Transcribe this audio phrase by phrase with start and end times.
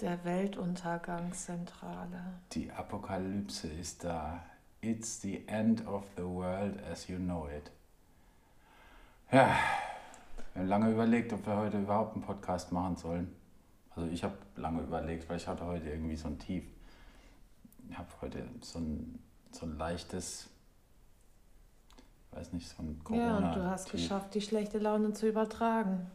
[0.00, 2.22] Der Weltuntergangszentrale.
[2.52, 4.42] Die Apokalypse ist da.
[4.80, 7.70] It's the end of the world as you know it.
[9.30, 9.54] Ja,
[10.54, 13.30] wir haben lange überlegt, ob wir heute überhaupt einen Podcast machen sollen.
[13.94, 16.64] Also ich habe lange überlegt, weil ich hatte heute irgendwie so ein Tief.
[17.90, 19.18] Ich habe heute so ein,
[19.50, 20.48] so ein leichtes,
[22.30, 26.06] weiß nicht, so ein corona Ja, und du hast geschafft, die schlechte Laune zu übertragen.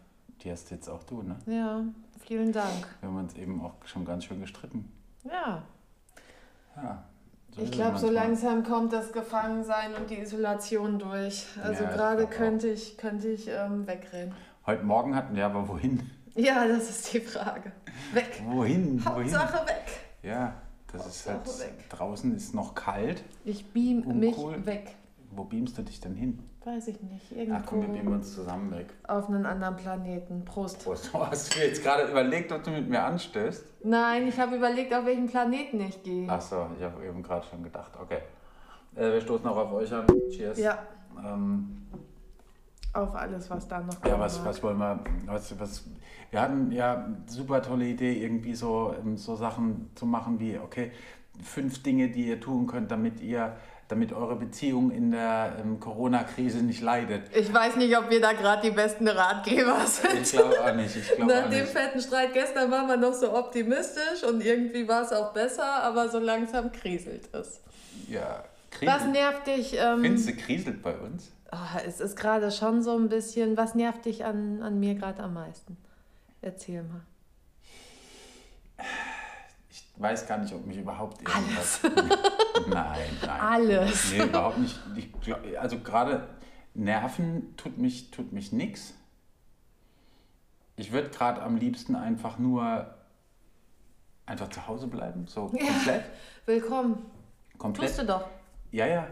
[0.41, 1.37] Die hast jetzt auch du, ne?
[1.45, 1.83] Ja,
[2.25, 2.87] vielen Dank.
[3.01, 4.91] Wir haben uns eben auch schon ganz schön gestritten.
[5.23, 5.63] Ja.
[6.75, 7.03] Ja.
[7.55, 11.45] so Ich glaube, so langsam kommt das Gefangensein und die Isolation durch.
[11.63, 14.33] Also Ja, gerade könnte ich, könnte ich ähm, wegrennen.
[14.65, 16.09] Heute Morgen hatten wir aber wohin?
[16.33, 17.71] Ja, das ist die Frage.
[18.13, 18.41] Weg.
[18.45, 19.03] Wohin?
[19.05, 19.05] Wohin?
[19.05, 19.85] Hauptsache weg.
[20.21, 20.55] Ja,
[20.91, 21.37] das ist halt.
[21.37, 21.89] Hauptsache weg.
[21.89, 23.23] Draußen ist noch kalt.
[23.45, 24.65] Ich beam mich Uncool.
[24.65, 24.95] weg.
[25.31, 26.39] Wo beamst du dich denn hin?
[26.65, 27.51] Weiß ich nicht.
[27.53, 28.87] Ach komm, wir Irgendwo uns zusammen weg.
[29.07, 30.43] auf einen anderen Planeten.
[30.43, 30.83] Prost.
[30.83, 31.13] Prost.
[31.13, 33.63] Hast du jetzt gerade überlegt, ob du mit mir anstößt?
[33.83, 36.27] Nein, ich habe überlegt, auf welchen Planeten ich gehe.
[36.27, 37.91] Ach so, ich habe eben gerade schon gedacht.
[38.01, 38.17] Okay.
[38.95, 40.07] Äh, wir stoßen auch auf euch an.
[40.31, 40.57] Cheers.
[40.57, 40.79] Ja,
[41.23, 41.83] Ähm,
[42.93, 44.47] auf alles, was da noch ja, kommen was, mag.
[44.47, 45.83] was wollen wir, was, was,
[46.31, 50.91] wir hatten ja super tolle Idee, irgendwie so, ähm, so Sachen zu machen wie, okay,
[51.43, 53.55] fünf Dinge, die ihr tun könnt, damit ihr,
[53.87, 57.23] damit eure Beziehung in der ähm, Corona-Krise nicht leidet.
[57.35, 60.21] Ich weiß nicht, ob wir da gerade die besten Ratgeber sind.
[60.23, 63.33] Ich glaube auch nicht, ich glaube Nach dem fetten Streit gestern waren wir noch so
[63.33, 67.61] optimistisch und irgendwie war es auch besser, aber so langsam kriselt es.
[68.09, 68.43] Ja,
[68.81, 69.11] Was Krisel.
[69.11, 69.75] nervt dich?
[69.77, 71.31] Ähm, Findest du kriselt bei uns?
[71.51, 75.21] oh, es ist gerade schon so ein bisschen, was nervt dich an, an mir gerade
[75.23, 75.77] am meisten?
[76.41, 77.01] Erzähl mal.
[79.95, 81.79] Ich weiß gar nicht, ob mich überhaupt irgendwas.
[82.67, 83.39] nein, nein.
[83.39, 84.11] Alles.
[84.11, 84.77] Nee, überhaupt nicht.
[84.95, 86.27] Ich glaub, also gerade
[86.73, 88.93] Nerven tut mich, tut mich nix.
[90.75, 92.93] Ich würde gerade am liebsten einfach nur
[94.25, 95.27] einfach zu Hause bleiben.
[95.27, 95.65] So Ja.
[95.65, 96.03] komplett.
[96.45, 97.05] Willkommen.
[97.57, 97.87] komplett.
[97.87, 98.27] Tust du doch.
[98.71, 99.07] Ja, ja.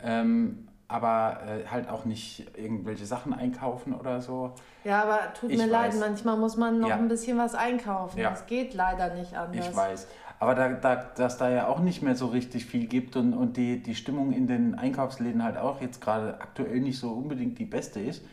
[0.00, 4.52] Ähm, aber äh, halt auch nicht irgendwelche Sachen einkaufen oder so.
[4.84, 6.00] Ja, aber tut Ich mir leid, weiß.
[6.00, 6.96] manchmal muss man noch Ja.
[6.96, 8.18] ein bisschen was einkaufen.
[8.18, 8.30] Ja.
[8.30, 9.68] Das geht leider nicht anders.
[9.68, 10.06] Ich weiß.
[10.40, 13.56] Aber da, da, dass da ja auch nicht mehr so richtig viel gibt und, und
[13.56, 17.66] die, die Stimmung in den Einkaufsläden halt auch jetzt gerade aktuell nicht so unbedingt die
[17.66, 18.24] beste ist.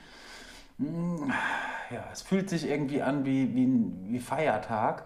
[0.77, 1.29] Mm,
[1.91, 5.03] Ja, es fühlt sich irgendwie an wie, wie, ein- wie Feiertag.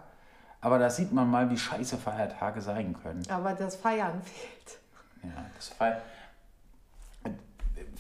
[0.62, 3.24] Aber da sieht man mal, wie scheiße Feiertage sein können.
[3.30, 4.80] Aber das Feiern fehlt.
[5.24, 5.98] Ja, das Feiern.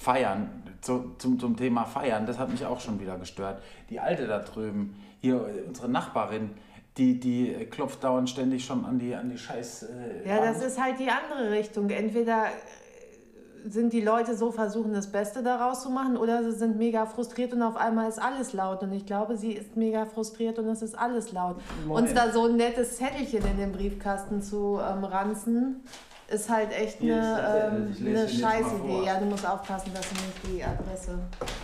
[0.01, 0.50] Feiern,
[0.81, 3.62] zu, zum, zum Thema Feiern, das hat mich auch schon wieder gestört.
[3.91, 6.50] Die Alte da drüben, hier unsere Nachbarin,
[6.97, 9.84] die, die klopft dauernd ständig schon an die, an die scheiß.
[9.84, 11.90] Äh, Ja, das ist halt die andere Richtung.
[11.91, 16.78] Entweder äh, sind die Leute so versuchen, das Beste daraus zu machen, oder sie sind
[16.78, 18.81] mega frustriert und auf einmal ist alles laut.
[18.81, 21.57] Und ich glaube, sie ist mega frustriert und es ist alles laut.
[21.85, 22.07] Moment.
[22.07, 25.84] Uns da so ein nettes Zettelchen in den Briefkasten zu ähm, ranzen,
[26.31, 29.06] ist halt echt eine, Ich ähm, eine Scheißidee.
[29.06, 31.19] Ja, du musst aufpassen, dass du nicht die Adresse.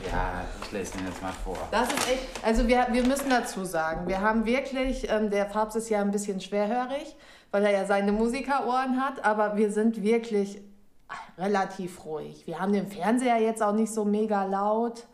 [0.10, 1.58] Ja, ich lese den jetzt mal vor.
[1.72, 5.76] Das ist echt, also wir, wir müssen dazu sagen, wir haben wirklich, ähm, der Fabs
[5.76, 7.16] ist ja ein bisschen schwerhörig,
[7.52, 10.62] weil er ja seine Musikerohren hat, aber wir sind wirklich
[11.38, 12.46] relativ ruhig.
[12.46, 15.06] Wir haben den Fernseher jetzt auch nicht so mega laut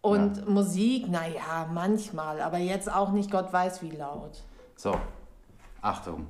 [0.00, 4.42] und Musik, naja, manchmal, aber jetzt auch nicht Gott weiß wie laut.
[4.76, 4.96] So,
[5.80, 6.26] Achtung.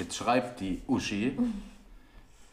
[0.00, 1.38] Jetzt schreibt die Uschi.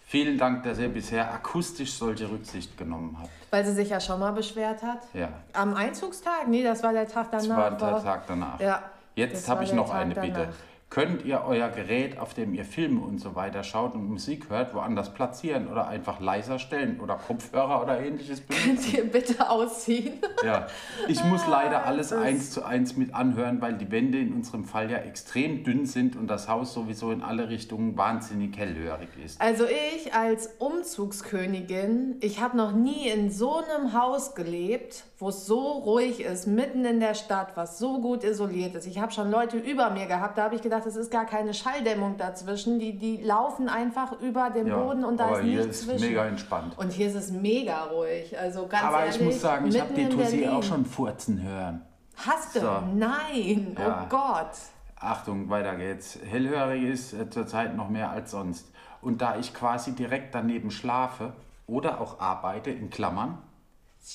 [0.05, 3.29] Vielen Dank, dass ihr bisher akustisch solche Rücksicht genommen habt.
[3.51, 4.99] Weil sie sich ja schon mal beschwert hat.
[5.13, 6.47] Ja, Am Einzugstag?
[6.47, 7.71] Nee, das war der Tag danach.
[7.71, 8.59] das war der Tag danach.
[8.59, 8.83] Ja,
[9.15, 10.49] Jetzt habe ich noch Tag eine Bitte.
[10.89, 14.73] Könnt ihr euer Gerät, auf dem ihr Filme und so weiter schaut und Musik hört,
[14.73, 18.65] woanders platzieren oder einfach leiser stellen oder Kopfhörer oder ähnliches benutzen?
[18.65, 20.13] Könnt ihr bitte ausziehen?
[20.45, 20.67] Ja,
[21.09, 24.89] ich muss leider alles eins zu eins mit anhören, weil die Wände in unserem Fall
[24.89, 29.41] ja extrem dünn sind und das Haus sowieso in alle Richtungen wahnsinnig hellhörig ist.
[29.41, 35.47] Also ich als Umzugskönigin, ich habe noch nie in so einem Haus gelebt, wo es
[35.47, 38.85] so ruhig ist, mitten in der Stadt, was so gut isoliert ist.
[38.85, 41.55] Ich habe schon Leute über mir gehabt, da habe ich gedacht, es ist gar keine
[41.55, 42.77] Schalldämmung dazwischen.
[42.77, 46.07] Die, die laufen einfach über den Boden und da aber ist hier nichts ist zwischen.
[46.07, 46.77] mega entspannt.
[46.77, 48.37] und hier ist es mega ruhig.
[48.37, 51.81] Also ganz Aber ehrlich, ich muss sagen, ich habe die Tussi auch schon furzen hören.
[52.17, 52.59] Hast du?
[52.59, 52.79] So.
[52.95, 53.75] Nein.
[53.77, 54.03] Ja.
[54.03, 54.51] Oh Gott.
[54.99, 56.17] Achtung, weiter geht's.
[56.27, 58.71] Hellhörig ist äh, zurzeit noch mehr als sonst.
[59.01, 61.33] Und da ich quasi direkt daneben schlafe
[61.67, 63.37] oder auch arbeite, in Klammern,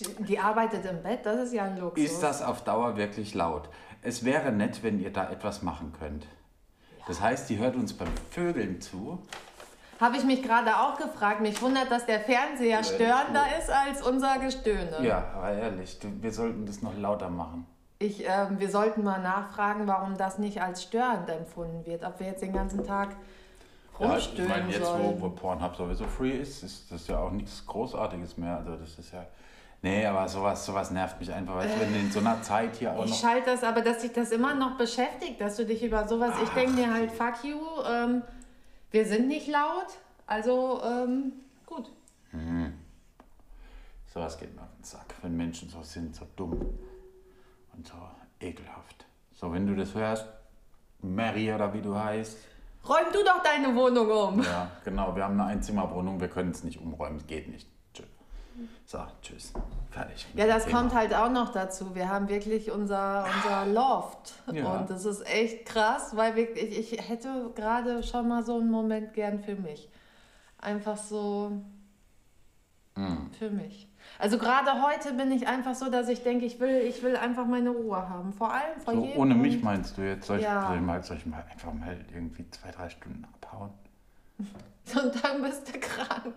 [0.01, 2.03] Die arbeitet im Bett, das ist ja ein Luxus.
[2.05, 3.69] ist das auf Dauer wirklich laut.
[4.01, 6.27] Es wäre nett, wenn ihr da etwas machen könnt.
[7.07, 9.19] Das heißt, die hört uns beim Vögeln zu.
[10.01, 11.41] Habe ich mich gerade auch gefragt.
[11.41, 14.99] Mich wundert, dass der Fernseher störender ist als unser Gestöhne.
[15.03, 17.67] Ja, aber ehrlich, wir sollten das noch lauter machen.
[17.99, 22.03] Ich, ähm, wir sollten mal nachfragen, warum das nicht als störend empfunden wird.
[22.03, 23.11] Ob wir jetzt den ganzen Tag
[24.01, 25.21] Ja, ich rumstöhnen meine, jetzt wo, sollen.
[25.21, 28.57] wo Pornhub sowieso free ist, ist das ja auch nichts Großartiges mehr.
[28.57, 29.25] Also das ist ja.
[29.85, 32.93] Nee, aber sowas, sowas nervt mich einfach, weil wenn du in so einer Zeit hier
[32.93, 33.21] auch Ich noch.
[33.21, 36.35] schalte das, aber dass dich das immer noch beschäftigt, dass du dich über sowas.
[36.41, 38.23] Ich denke mir halt, fuck you, ähm,
[38.93, 39.87] wir sind nicht laut,
[40.27, 41.33] also ähm,
[41.67, 41.91] gut.
[44.07, 46.53] Sowas geht mir auf den Sack, wenn Menschen so sind, so dumm
[47.75, 47.95] und so
[48.41, 49.05] ekelhaft.
[49.35, 50.27] So, wenn du das hörst,
[51.01, 52.39] Mary oder wie du heißt,
[52.89, 54.43] Räum du doch deine Wohnung um.
[54.43, 57.69] ja, genau, wir haben eine Einzimmerwohnung, wir können es nicht umräumen, geht nicht.
[58.85, 59.53] So, tschüss.
[59.91, 60.27] Fertig.
[60.35, 60.81] Ja, das Thema.
[60.81, 61.95] kommt halt auch noch dazu.
[61.95, 64.35] Wir haben wirklich unser, unser Loft.
[64.53, 64.79] Ja.
[64.79, 68.71] Und das ist echt krass, weil wir, ich, ich hätte gerade schon mal so einen
[68.71, 69.89] Moment gern für mich.
[70.59, 71.53] Einfach so
[72.95, 73.31] Mhm.
[73.39, 73.89] für mich.
[74.19, 77.47] Also gerade heute bin ich einfach so, dass ich denke, ich will, ich will einfach
[77.47, 78.35] meine Ruhe haben.
[78.35, 79.19] Vor allem vor So, jedem.
[79.19, 80.27] ohne mich meinst du jetzt?
[80.27, 80.67] Soll ich, Ja.
[80.69, 83.71] soll, ich mal, soll ich mal einfach mal irgendwie zwei, drei Stunden abhauen?
[84.39, 86.35] Und dann bist du krank.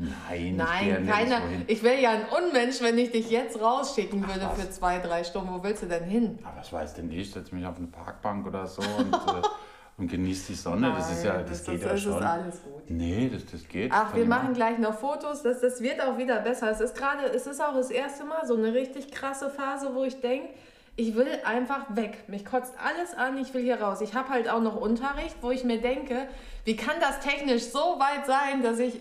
[0.00, 1.40] Nein, ich Nein, keiner.
[1.40, 1.64] hin.
[1.66, 4.58] Ich wäre ja ein Unmensch, wenn ich dich jetzt rausschicken würde was?
[4.58, 5.52] für zwei, drei Stunden.
[5.52, 6.38] Wo willst du denn hin?
[6.42, 7.30] Aber was weiß denn ich?
[7.30, 9.42] Setze mich auf eine Parkbank oder so und, äh,
[9.98, 10.90] und genieße die Sonne.
[10.96, 12.12] das ist ja, Nein, das, das geht ist, ja das schon.
[12.18, 12.82] ist alles gut.
[12.88, 13.92] Nee, das, das geht.
[13.92, 15.42] Ach, wir ich machen gleich noch Fotos.
[15.42, 16.70] Das, das wird auch wieder besser.
[16.70, 20.04] Es ist gerade, es ist auch das erste Mal so eine richtig krasse Phase, wo
[20.04, 20.48] ich denke,
[20.96, 22.24] ich will einfach weg.
[22.26, 24.00] Mich kotzt alles an, ich will hier raus.
[24.00, 26.26] Ich habe halt auch noch Unterricht, wo ich mir denke,
[26.64, 29.00] wie kann das technisch so weit sein, dass ich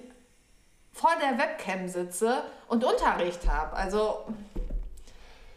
[0.91, 3.75] vor der Webcam sitze und Unterricht habe?
[3.75, 4.25] Also,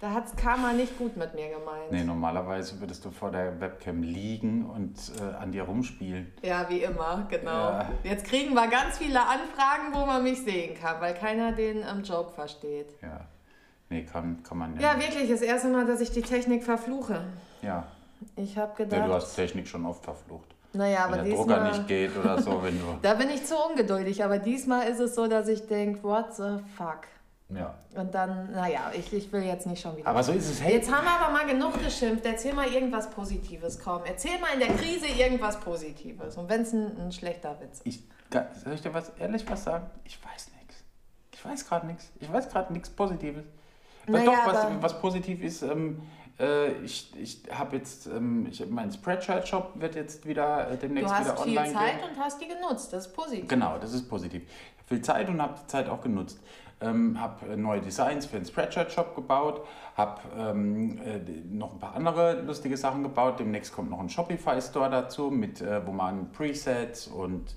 [0.01, 1.93] da hat Karma nicht gut mit mir gemeint.
[1.93, 6.33] Nee, normalerweise würdest du vor der Webcam liegen und äh, an dir rumspielen.
[6.43, 7.51] Ja, wie immer, genau.
[7.71, 7.89] Ja.
[8.03, 12.03] Jetzt kriegen wir ganz viele Anfragen, wo man mich sehen kann, weil keiner den ähm,
[12.03, 12.89] Joke versteht.
[13.01, 13.21] Ja.
[13.91, 17.25] Nee, kann, kann man Ja, wirklich, das erste Mal, dass ich die Technik verfluche.
[17.61, 17.87] Ja.
[18.37, 18.85] Ich habe ja.
[18.85, 20.55] gedacht, Du hast Technik schon oft verflucht.
[20.75, 22.85] Naja, aber Wenn der Drucker diesmal, nicht geht oder so, wenn du.
[23.03, 26.59] da bin ich zu ungeduldig, aber diesmal ist es so, dass ich denke, what the
[26.77, 27.07] fuck?
[27.55, 27.75] Ja.
[27.95, 30.09] Und dann, naja, ich, ich will jetzt nicht schon wieder.
[30.09, 30.63] Aber so ist es.
[30.63, 32.25] Hey, Jetzt haben wir aber mal genug geschimpft.
[32.25, 34.03] Erzähl mal irgendwas Positives, komm.
[34.07, 36.37] Erzähl mal in der Krise irgendwas Positives.
[36.37, 37.87] Und wenn es ein, ein schlechter Witz ist.
[37.87, 38.03] Ich,
[38.65, 39.91] soll ich dir was ehrlich was sagen?
[40.05, 40.83] Ich weiß nichts.
[41.33, 42.11] Ich weiß gerade nichts.
[42.21, 43.45] Ich weiß gerade nichts Positives.
[44.07, 46.22] Naja, Doch, was, was positiv ist, ähm, äh,
[46.85, 51.35] ich, ich habe jetzt, ähm, ich, mein Spreadshirt-Shop wird jetzt wieder äh, Du demnächst wieder
[51.35, 52.11] hast viel online Zeit gehen.
[52.11, 52.93] und hast die genutzt.
[52.93, 53.49] Das ist positiv.
[53.49, 54.43] Genau, das ist positiv.
[54.43, 56.41] Ich habe viel Zeit und habe die Zeit auch genutzt.
[56.81, 59.65] Ähm, habe neue Designs für den Spreadshirt-Shop gebaut,
[59.97, 63.39] habe ähm, äh, noch ein paar andere lustige Sachen gebaut.
[63.39, 67.55] Demnächst kommt noch ein Shopify-Store dazu, mit, äh, wo man Presets und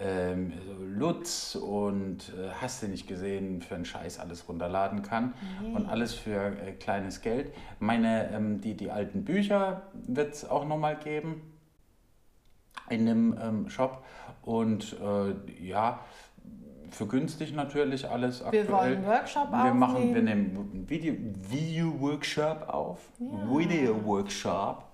[0.00, 0.52] ähm,
[0.96, 5.34] Lutz und äh, hast du nicht gesehen, für einen Scheiß alles runterladen kann.
[5.74, 7.52] Und alles für äh, kleines Geld.
[7.78, 11.42] Meine, ähm, die, die alten Bücher wird es auch nochmal geben
[12.90, 14.04] in dem ähm, Shop.
[14.42, 16.00] Und äh, ja,
[16.90, 18.68] für günstig natürlich alles Wir aktuell.
[18.68, 20.24] wollen einen Workshop wir machen, wir aufnehmen.
[20.24, 21.14] nehmen einen Video,
[21.48, 23.00] Video-Workshop auf.
[23.18, 24.91] Video-Workshop.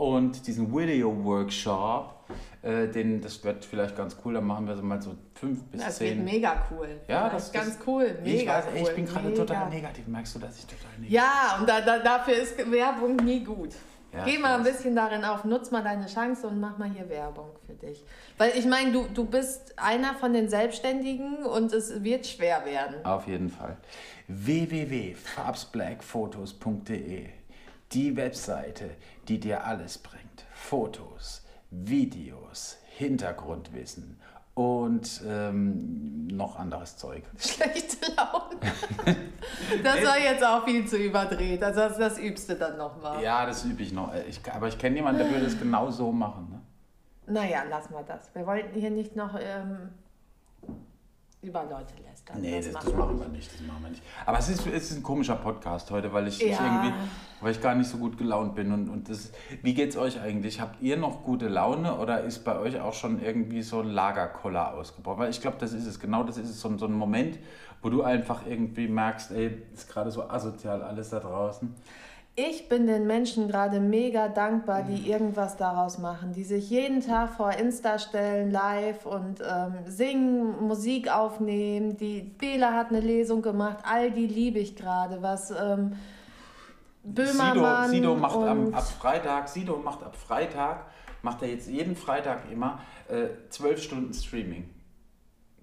[0.00, 2.14] Und diesen Video-Workshop,
[2.62, 5.82] äh, den, das wird vielleicht ganz cool, dann machen wir so mal so fünf bis
[5.84, 6.24] Das wird zehn.
[6.24, 6.88] mega cool.
[7.06, 8.16] Ja, das- ganz das- cool.
[8.24, 8.78] Mega ich weiß, cool.
[8.88, 10.06] ich bin gerade total negativ.
[10.06, 13.74] Merkst du, dass ich total negativ Ja, und da, da, dafür ist Werbung nie gut.
[14.14, 17.06] Ja, Geh mal ein bisschen darin auf, nutz mal deine Chance und mach mal hier
[17.10, 18.02] Werbung für dich.
[18.38, 23.04] Weil ich meine, du, du bist einer von den Selbstständigen und es wird schwer werden.
[23.04, 23.76] Auf jeden Fall.
[24.28, 27.26] www.farbsblackfotos.de
[27.92, 28.90] Die Webseite,
[29.30, 30.44] die dir alles bringt.
[30.52, 34.20] Fotos, Videos, Hintergrundwissen
[34.54, 37.22] und ähm, noch anderes Zeug.
[37.38, 38.56] Schlechte Laune.
[39.84, 41.62] das war jetzt auch viel zu überdreht.
[41.62, 43.22] Also das, das übst du dann nochmal.
[43.22, 44.12] Ja, das übe ich noch.
[44.28, 46.48] Ich, aber ich kenne jemanden, der würde es genau so machen.
[46.50, 46.60] Ne?
[47.32, 48.34] Naja, lass mal das.
[48.34, 49.90] Wir wollten hier nicht noch ähm,
[51.42, 52.40] über Leute lästern.
[52.40, 53.52] Nee, das, machen das wir machen wir nicht.
[53.52, 54.02] Das machen wir nicht.
[54.26, 56.64] Aber es ist, es ist ein komischer Podcast heute, weil ich, ich Ja.
[56.64, 56.92] irgendwie,
[57.40, 58.72] weil ich gar nicht so gut gelaunt bin.
[58.72, 59.32] Und, und das,
[59.62, 60.60] wie geht's euch eigentlich?
[60.60, 64.74] Habt ihr noch gute Laune oder ist bei euch auch schon irgendwie so ein Lagerkoller
[64.74, 65.16] ausgebaut?
[65.18, 65.98] Weil ich glaube, das ist es.
[65.98, 66.60] Genau das ist es.
[66.60, 67.38] So, so ein Moment,
[67.80, 71.74] wo du einfach irgendwie merkst, ey, ist gerade so asozial alles da draußen.
[72.36, 77.30] Ich bin den Menschen gerade mega dankbar, die irgendwas daraus machen, die sich jeden Tag
[77.34, 81.96] vor Insta stellen, live und ähm, singen, Musik aufnehmen.
[81.96, 85.20] Die Bela hat eine Lesung gemacht, all die liebe ich gerade.
[85.22, 85.96] Was ähm,
[87.02, 90.86] Sido, Böhmermann Sido macht am, ab Freitag, Sido macht ab Freitag,
[91.22, 94.68] macht er jetzt jeden Freitag immer äh, zwölf Stunden Streaming.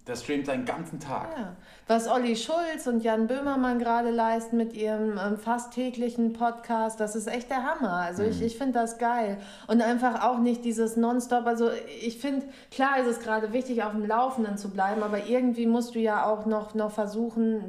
[0.07, 1.27] Der streamt seinen ganzen Tag.
[1.37, 1.53] Ja.
[1.87, 7.15] Was Olli Schulz und Jan Böhmermann gerade leisten mit ihrem ähm, fast täglichen Podcast, das
[7.15, 7.91] ist echt der Hammer.
[7.93, 9.37] Also ich, ich finde das geil.
[9.67, 11.45] Und einfach auch nicht dieses Nonstop.
[11.45, 11.69] Also
[12.01, 15.95] ich finde, klar ist es gerade wichtig, auf dem Laufenden zu bleiben, aber irgendwie musst
[15.95, 17.61] du ja auch noch, noch versuchen,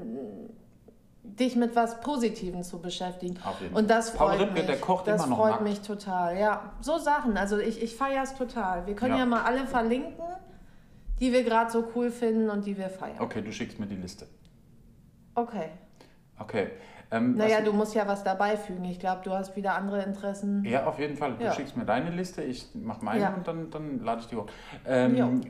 [1.22, 3.38] dich mit was Positivem zu beschäftigen.
[3.44, 4.66] Auf jeden Und das Paul freut Ripke, mich.
[4.66, 5.62] der kocht das immer noch freut nackt.
[5.62, 6.36] mich total.
[6.36, 7.36] Ja, so Sachen.
[7.36, 8.86] Also ich, ich feiere es total.
[8.86, 9.20] Wir können Ja.
[9.20, 10.14] ja, mal alle verlinken,
[11.20, 13.20] die wir gerade so cool finden und die wir feiern.
[13.20, 14.26] Okay, du schickst mir die Liste.
[15.34, 15.70] Okay.
[16.38, 16.70] Okay.
[17.10, 18.84] Ähm, Naja, du musst ja was dabei fügen.
[18.84, 20.62] Ich glaube, du hast wieder andere Interessen.
[20.64, 21.34] Ja, auf jeden Fall.
[21.36, 21.52] Du Ja.
[21.52, 23.34] schickst mir deine Liste, ich mache meine Ja.
[23.34, 24.46] und dann, dann lade ich die hoch.
[24.86, 25.40] Ähm,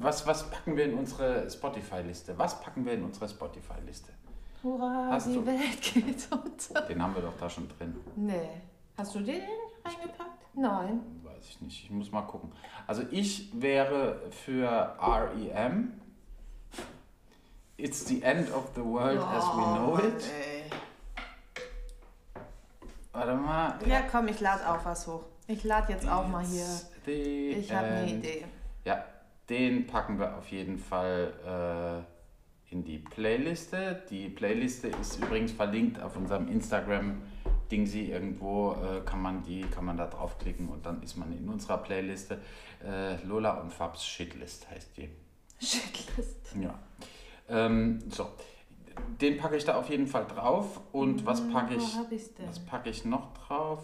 [0.00, 2.34] was, was packen wir in unsere Spotify-Liste?
[2.36, 4.12] Was packen wir in unsere Spotify-Liste?
[4.62, 6.82] Hurra, Hast die du- Welt geht unter.
[6.82, 7.96] Den haben wir doch da schon drin.
[8.14, 8.50] Nee.
[8.98, 9.40] Hast du den
[9.82, 10.44] reingepackt?
[10.54, 11.00] Nein.
[11.40, 11.84] Weiß ich nicht.
[11.84, 12.52] Ich muss mal gucken.
[12.86, 15.92] Also ich wäre für REM.
[17.78, 20.22] It's the end of the world as we know it.
[20.30, 20.64] ey.
[23.12, 23.78] Warte mal.
[23.86, 25.24] Ja, komm, ich lade auch was hoch.
[25.46, 26.66] Ich lade jetzt auch mal hier.
[27.06, 28.26] Ich habe eine end.
[28.26, 28.44] Idee.
[28.84, 29.02] Ja,
[29.48, 32.04] den packen wir auf jeden Fall
[32.68, 34.02] äh, in die Playliste.
[34.10, 37.22] Die Playliste ist übrigens verlinkt auf unserem Instagram.
[37.70, 41.48] Dingsy irgendwo äh, kann man die kann man da draufklicken und dann ist man in
[41.48, 42.40] unserer Playliste.
[42.84, 45.08] Äh, Lola und Fabs Shitlist heißt die.
[45.60, 46.56] Shitlist.
[46.60, 46.78] Ja.
[47.48, 48.28] Ähm, so,
[49.20, 50.80] den packe ich da auf jeden Fall drauf.
[50.92, 51.98] Und was packe ich?
[52.46, 53.82] Was packe ich noch drauf?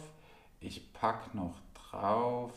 [0.60, 2.52] Ich packe noch drauf.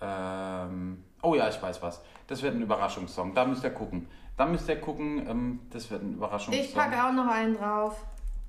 [0.00, 2.02] Ähm, oh ja, ich weiß was.
[2.26, 3.34] Das wird ein Überraschungssong.
[3.34, 4.08] Da müsst ihr gucken.
[4.36, 5.26] Da müsst ihr gucken.
[5.28, 6.64] Ähm, das wird ein Überraschungssong.
[6.64, 8.04] Ich packe auch noch einen drauf.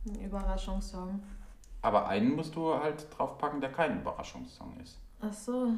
[0.05, 1.23] Ein Überraschungssong.
[1.81, 4.97] Aber einen musst du halt draufpacken, der kein Überraschungssong ist.
[5.21, 5.73] Ach so.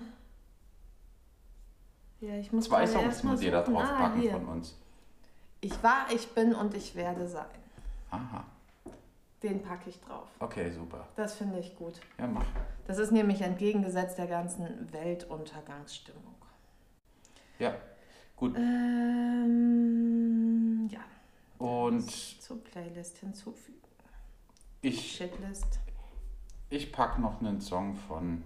[2.19, 3.77] Ja, ich muss Zwei Songs muss jeder suchen.
[3.77, 4.31] Ah, draufpacken hier.
[4.31, 4.75] von uns.
[5.61, 7.45] Ich war, ich bin und ich werde sein.
[8.09, 8.43] Aha.
[9.43, 10.27] Den packe ich drauf.
[10.39, 11.07] Okay, super.
[11.15, 11.99] Das finde ich gut.
[12.19, 12.45] Ja, mach.
[12.85, 16.35] Das ist nämlich entgegengesetzt der ganzen Weltuntergangsstimmung.
[17.57, 17.75] Ja,
[18.35, 18.55] gut.
[18.57, 19.61] Ähm,
[20.91, 20.99] ja.
[21.57, 22.09] Und
[22.41, 23.79] Zur Playlist hinzufügen.
[24.81, 25.79] ich, Shitlist.
[26.71, 28.43] Ich packe noch einen Song von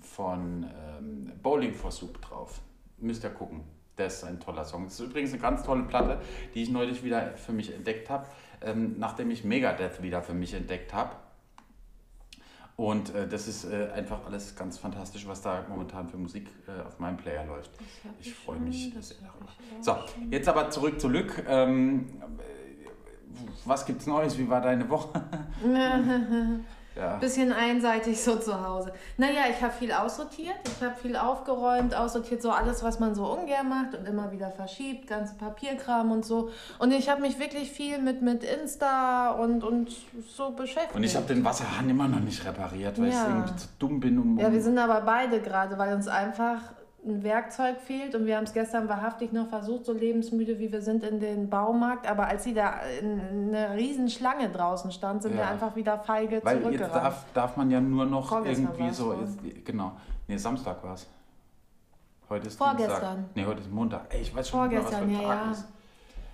[0.00, 0.66] von
[0.98, 2.60] ähm, Bowling for Soup drauf.
[2.98, 3.62] Müsst ihr gucken.
[3.96, 4.84] Das ist ein toller Song.
[4.84, 6.20] Das ist übrigens eine ganz tolle Platte,
[6.54, 8.26] die ich neulich wieder für mich entdeckt habe,
[8.62, 11.14] ähm, nachdem ich Megadeth wieder für mich entdeckt habe.
[12.76, 16.82] Und äh, das ist äh, einfach alles ganz fantastisch, was da momentan für Musik äh,
[16.82, 17.70] auf meinem Player läuft.
[18.18, 19.52] Ich ich freue mich sehr darüber.
[19.80, 19.96] So,
[20.30, 21.44] jetzt aber zurück zu Lück.
[21.46, 22.61] Ähm, äh,
[23.64, 24.36] was gibt's Neues?
[24.38, 25.08] Wie war deine Woche?
[26.96, 27.16] ja.
[27.16, 28.92] Bisschen einseitig so zu Hause.
[29.16, 33.24] Naja, ich habe viel aussortiert, ich habe viel aufgeräumt, aussortiert, so alles, was man so
[33.32, 36.50] ungern macht und immer wieder verschiebt, ganze Papierkram und so.
[36.78, 39.90] Und ich habe mich wirklich viel mit, mit Insta und, und
[40.36, 40.94] so beschäftigt.
[40.94, 43.22] Und ich habe den Wasserhahn immer noch nicht repariert, weil Ja.
[43.22, 44.38] ich irgendwie zu dumm bin, um.
[44.38, 46.60] Ja, um- wir sind aber beide gerade, weil uns einfach
[47.04, 50.82] ein Werkzeug fehlt und wir haben es gestern wahrhaftig noch versucht, so lebensmüde wie wir
[50.82, 52.08] sind, in den Baumarkt.
[52.08, 55.48] Aber als sie da in einer riesen Schlange draußen stand, sind wir Ja.
[55.50, 56.94] einfach wieder feige weil jetzt zurückgerannt.
[56.94, 59.14] darf, darf man ja nur noch Vorgestern irgendwie so.
[59.14, 59.92] Jetzt, genau.
[60.28, 61.08] Nee, Samstag war es.
[62.28, 63.16] Heute ist Vorgestern.
[63.16, 63.36] Dienstag.
[63.36, 64.02] Nee, heute ist Montag.
[64.10, 65.50] Ey, ich weiß schon nicht mehr, was für ein Vorgestern, ja, Tag ja.
[65.52, 65.68] ist.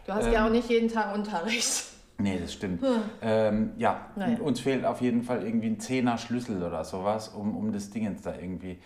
[0.07, 1.85] Du hast Ähm, ja auch nicht jeden Tag Unterricht.
[2.21, 2.85] Nee, das stimmt.
[3.23, 4.39] Ähm, ja, Naja.
[4.41, 8.05] uns fehlt auf jeden Fall irgendwie ein Zehner Schlüssel oder sowas, um, um das Ding
[8.05, 8.81] jetzt da irgendwie.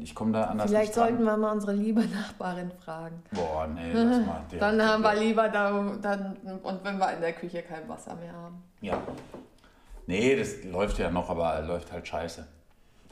[0.00, 3.22] Ich komme da anders Vielleicht sollten wir mal unsere liebe Nachbarin fragen.
[3.32, 4.42] Boah, nee, lass mal.
[4.58, 8.32] Dann haben wir lieber da, dann, und wenn wir in der Küche kein Wasser mehr
[8.32, 8.62] haben.
[8.80, 9.00] Ja.
[10.06, 12.44] Nee, das läuft ja noch, aber läuft halt scheiße.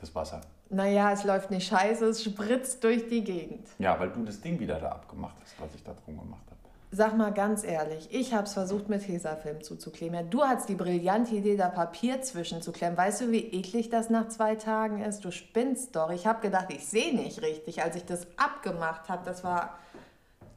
[0.00, 0.41] Das Wasser.
[0.69, 3.69] Naja, es läuft nicht scheiße, es spritzt durch die Gegend.
[3.79, 6.50] Ja, weil du das Ding wieder da abgemacht hast, was ich da drum gemacht habe.
[6.93, 10.15] Sag mal ganz ehrlich, ich habe es versucht mit Tesafilm zuzukleben.
[10.15, 12.99] Ja, du hattest die brillante Idee, da Papier zwischenzuklemmen.
[12.99, 15.25] Weißt du, wie eklig das nach zwei Tagen ist?
[15.25, 16.11] Du spinnst doch.
[16.11, 19.23] Ich habe gedacht, ich sehe nicht richtig, als ich das abgemacht habe.
[19.25, 19.79] Das war...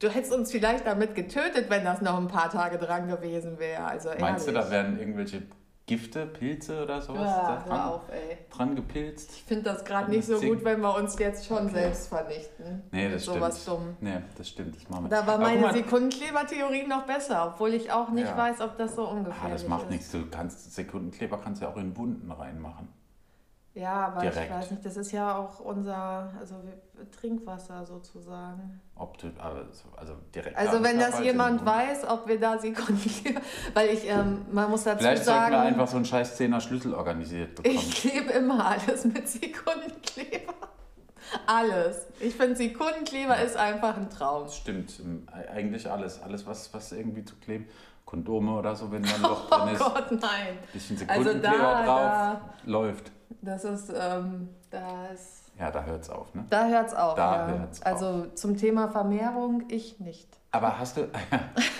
[0.00, 3.84] Du hättest uns vielleicht damit getötet, wenn das noch ein paar Tage dran gewesen wäre.
[3.84, 5.42] Also Meinst du, da werden irgendwelche
[5.86, 8.38] Gifte, Pilze oder sowas Ja, da dran, auf, ey.
[8.50, 9.30] dran gepilzt?
[9.34, 12.82] Ich finde das gerade nicht so gut, wenn wir uns jetzt schon selbst vernichten.
[12.90, 13.76] Nee, das Mit sowas stimmt.
[13.76, 13.96] dumm.
[14.00, 14.76] Nee, das stimmt.
[14.76, 15.08] Das machen wir.
[15.10, 18.36] Da war meine Sekundenklebertheorie noch besser, obwohl ich auch nicht Ja.
[18.36, 19.62] weiß, ob das so ungefähr Ah, ist.
[19.64, 20.10] das macht nichts.
[20.10, 22.88] Du kannst Sekundenkleber kannst du ja auch in Wunden reinmachen.
[23.74, 24.46] Ja, aber Direkt.
[24.46, 26.54] ich weiß nicht, das ist ja auch unser also
[27.20, 28.80] Trinkwasser sozusagen.
[28.94, 29.58] Ob du, also,
[29.96, 30.56] also direkt.
[30.56, 33.40] Also wenn ja das jemand weiß, ob wir da Sekundenkleber,
[33.74, 36.60] weil ich, ähm, man muss dazu Vielleicht sollten sagen, wir einfach so einen scheiß Zehner
[36.60, 37.74] Schlüssel organisiert bekommen.
[37.74, 40.54] ich klebe immer alles mit Sekundenkleber.
[41.46, 42.06] Alles.
[42.20, 44.48] Ich finde, Sekundenkleber ist einfach ein Traum.
[44.48, 44.92] Stimmt.
[45.52, 46.22] Eigentlich alles.
[46.22, 47.66] Alles, was, was irgendwie zu kleben.
[48.04, 49.78] Kondome oder so, wenn da ein Loch drin Oh ist.
[49.80, 50.58] Gott, nein.
[50.72, 52.40] Bisschen Also Sekundenkleber da- drauf.
[52.64, 53.10] da- Läuft.
[53.42, 56.44] Das ist, ähm, das, Ja, da hört's auf, ne?
[56.50, 57.14] da hört's auf.
[57.14, 57.58] Da ja.
[57.58, 57.86] hört's auf.
[57.86, 60.28] Also zum Thema Vermehrung, ich nicht.
[60.50, 61.02] Aber hast du.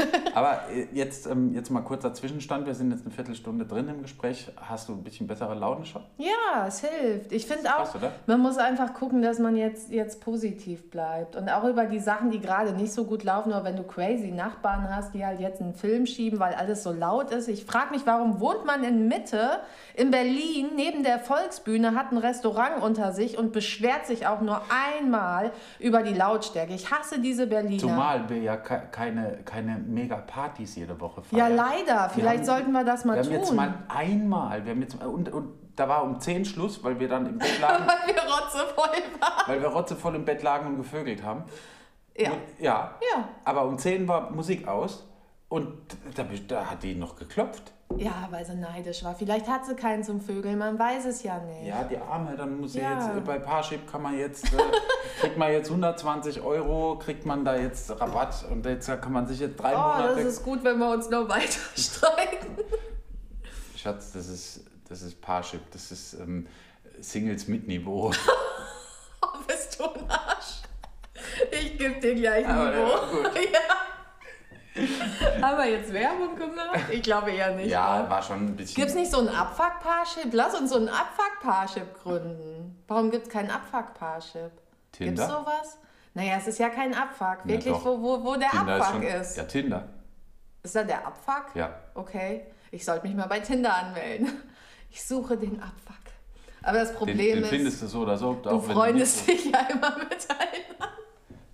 [0.35, 2.67] aber äh, jetzt, ähm, jetzt mal kurzer Zwischenstand.
[2.67, 4.51] Wir sind jetzt eine Viertelstunde drin im Gespräch.
[4.57, 6.03] Hast du ein bisschen bessere Laune schon?
[6.19, 7.33] Ja, es hilft.
[7.33, 8.13] Ich finde auch, oder?
[8.27, 11.37] man muss einfach gucken, dass man jetzt, jetzt positiv bleibt.
[11.37, 14.31] Und auch über die Sachen, die gerade nicht so gut laufen, oder wenn du crazy
[14.31, 17.49] Nachbarn hast, die halt jetzt einen Film schieben, weil alles so laut ist.
[17.49, 19.61] Ich frage mich, warum wohnt man in Mitte
[19.95, 24.61] in Berlin neben der Volksbühne, hat ein Restaurant unter sich und beschwert sich auch nur
[24.99, 26.73] einmal über die Lautstärke.
[26.75, 27.81] Ich hasse diese Berliner.
[27.81, 29.79] Zumal wir ja ke- keine, keine
[30.25, 31.57] Mega-Partys jede Woche ja, feiern.
[31.57, 32.09] leider.
[32.11, 33.39] Vielleicht haben- sollten wir das mal wir haben tun.
[33.39, 37.09] jetzt mal einmal, wir haben jetzt, und, und da war um 10 Schluss, weil wir
[37.09, 39.33] dann im Bett lagen, weil wir rotzevoll waren.
[39.49, 41.45] weil wir rotzevoll im Bett lagen und gevögelt haben.
[42.17, 42.31] Ja.
[42.31, 42.95] Und, ja.
[43.15, 43.29] Ja.
[43.45, 45.07] Aber um 10 war Musik aus
[45.55, 45.73] und
[46.17, 47.73] da, da hat die noch geklopft.
[47.97, 49.15] Ja, weil sie neidisch war.
[49.15, 51.69] Vielleicht hat sie keinen zum Vögeln, man weiß es ja nicht.
[51.69, 52.95] Ja, die Arme, dann muss sie Ja.
[52.95, 54.57] jetzt, äh, bei Parship kann man jetzt, äh,
[55.21, 59.39] kriegt man jetzt 120 Euro, kriegt man da jetzt Rabatt und jetzt kann man sich
[59.39, 60.17] jetzt drei Oh, Monate...
[60.17, 62.57] das ist gut, wenn wir uns noch weiter streiten.
[63.77, 66.49] Schatz, das ist, das ist Parship, das ist ähm,
[67.01, 68.11] Singles mit Niveau.
[69.23, 70.63] Oh, bist du ein Arsch.
[71.51, 72.89] Ich geb dir gleich der Niveau.
[72.93, 73.31] war gut.
[73.37, 73.74] Ja.
[75.43, 76.81] Haben wir jetzt Werbung gemacht?
[76.91, 77.71] Ich glaube eher nicht.
[77.71, 78.11] Ja, ne?
[78.11, 78.77] war schon ein bisschen...
[78.77, 80.33] Gibt's nicht so ein Abfuck-Parship?
[80.33, 82.83] Lass uns so ein Abfuck-Parship gründen.
[82.89, 84.51] Warum gibt's kein Abfuck-Parship?
[84.51, 85.27] Gibt's Tinder?
[85.29, 85.79] sowas?
[86.15, 87.39] Naja, es ist ja kein Abfuck.
[87.45, 87.85] Wirklich, doch.
[87.85, 89.37] wo, wo, wo der Tinder Abfuck schon, ist.
[89.37, 89.89] Ja, Tinder.
[90.63, 91.55] Ist da der Abfuck?
[91.55, 91.75] Ja.
[91.95, 92.47] Okay.
[92.71, 94.31] Ich sollte mich mal bei Tinder anmelden.
[94.97, 95.97] Ich suche den Abfuck.
[96.63, 98.35] Aber das Den, Problem den ist, findest du so oder so.
[98.35, 100.64] du freundest nicht dich ja immer mit einer.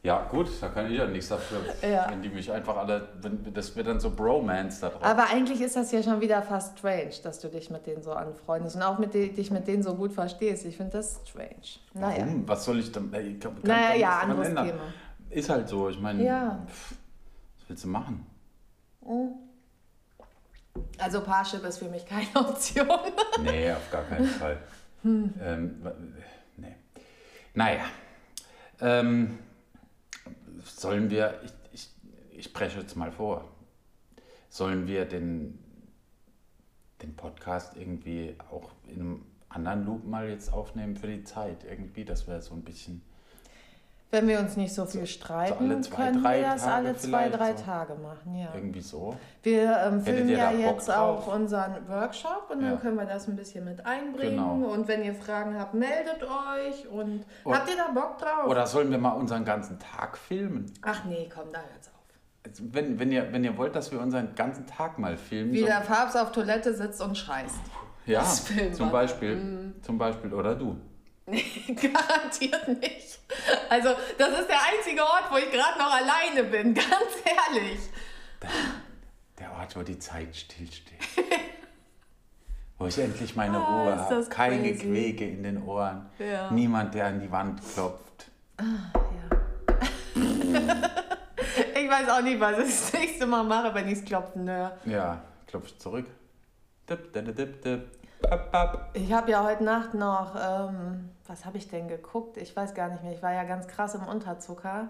[0.03, 1.59] Ja, gut, da kann ich ja nichts dafür.
[1.87, 2.07] Ja.
[2.11, 5.05] Wenn die mich einfach alle, wenn, das wird dann so Bromance da drauf.
[5.05, 8.13] Aber eigentlich ist das ja schon wieder fast strange, dass du dich mit denen so
[8.13, 10.65] anfreundest und auch mit die, dich mit denen so gut verstehst.
[10.65, 11.51] Ich finde das strange.
[11.93, 12.25] Naja.
[12.25, 12.49] Warum?
[12.49, 13.13] Was soll ich dann?
[13.13, 14.67] Ich kann, Naja, ja, anderes ändern.
[14.69, 14.81] Thema.
[15.29, 15.91] Ist halt so.
[15.91, 16.65] Ich meine, Ja.
[16.67, 16.93] pff,
[17.59, 18.27] was willst du machen?
[20.99, 22.89] Also Parship ist für mich keine Option.
[23.43, 24.57] Nee, auf gar keinen Fall.
[25.05, 25.93] Ähm, wa-
[26.57, 26.75] nee.
[27.55, 27.81] Naja.
[28.81, 29.39] Ähm,
[30.81, 31.90] sollen wir, ich, ich,
[32.38, 33.45] ich spreche jetzt mal vor,
[34.49, 35.59] sollen wir den,
[37.03, 41.64] den Podcast irgendwie auch in einem anderen Loop mal jetzt aufnehmen für die Zeit?
[41.64, 43.03] Irgendwie, dass wir so ein bisschen.
[44.12, 47.29] Wenn wir uns nicht so viel streiten, alle zwei, können wir das Tage alle zwei,
[47.29, 47.62] drei so.
[47.64, 48.35] Tage machen.
[48.35, 48.49] Ja.
[48.55, 49.16] Irgendwie so.
[49.44, 51.29] Wir ähm, filmen ja jetzt drauf?
[51.29, 52.77] auch unseren Workshop und dann Ja.
[52.79, 54.37] können wir das ein bisschen mit einbringen.
[54.37, 54.73] Genau.
[54.73, 56.88] Und wenn ihr Fragen habt, meldet euch.
[56.90, 58.49] Und Und- habt ihr da Bock drauf?
[58.49, 60.66] Oder sollen wir mal unseren ganzen Tag filmen?
[60.83, 61.94] Ach nee, komm, da hört's auf.
[62.44, 65.53] Also Wenn, wenn, ihr, wenn ihr wollt, dass wir unseren ganzen Tag mal filmen.
[65.53, 67.61] Wie so- der Papst auf Toilette sitzt und scheißt.
[68.07, 68.25] Ja,
[68.73, 68.90] zum.
[68.90, 70.77] Beispiel, zum Beispiel, oder du.
[71.75, 73.19] Garantiert nicht.
[73.69, 76.90] Also, das ist der einzige Ort, wo ich gerade noch alleine bin, ganz
[77.25, 77.79] ehrlich.
[79.38, 80.99] Der Ort, wo die Zeit stillsteht.
[82.79, 84.27] wo ich endlich meine Ah, Ruhe habe.
[84.31, 84.87] Keine crazy.
[84.87, 86.11] Quäke in den Ohren.
[86.19, 86.51] Ja.
[86.51, 88.31] Niemand, der an die Wand klopft.
[88.59, 89.40] Ja.
[91.81, 94.77] ich weiß auch nicht, was ich das nächste Mal mache, wenn ich es klopfen höre.
[94.85, 96.07] Ja, klopft zurück.
[96.88, 97.88] Dip, dip, dip, dip.
[98.93, 102.37] Ich habe ja heute Nacht noch, ähm, was habe ich denn geguckt?
[102.37, 103.13] Ich weiß gar nicht mehr.
[103.13, 104.89] Ich war ja ganz krass im Unterzucker.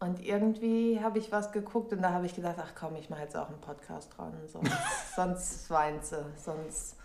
[0.00, 3.22] Und irgendwie habe ich was geguckt und da habe ich gedacht, ach komm, ich mache
[3.22, 4.32] jetzt auch einen Podcast dran.
[4.46, 4.72] Sonst,
[5.16, 6.24] sonst weint sie.
[6.36, 6.96] Sonst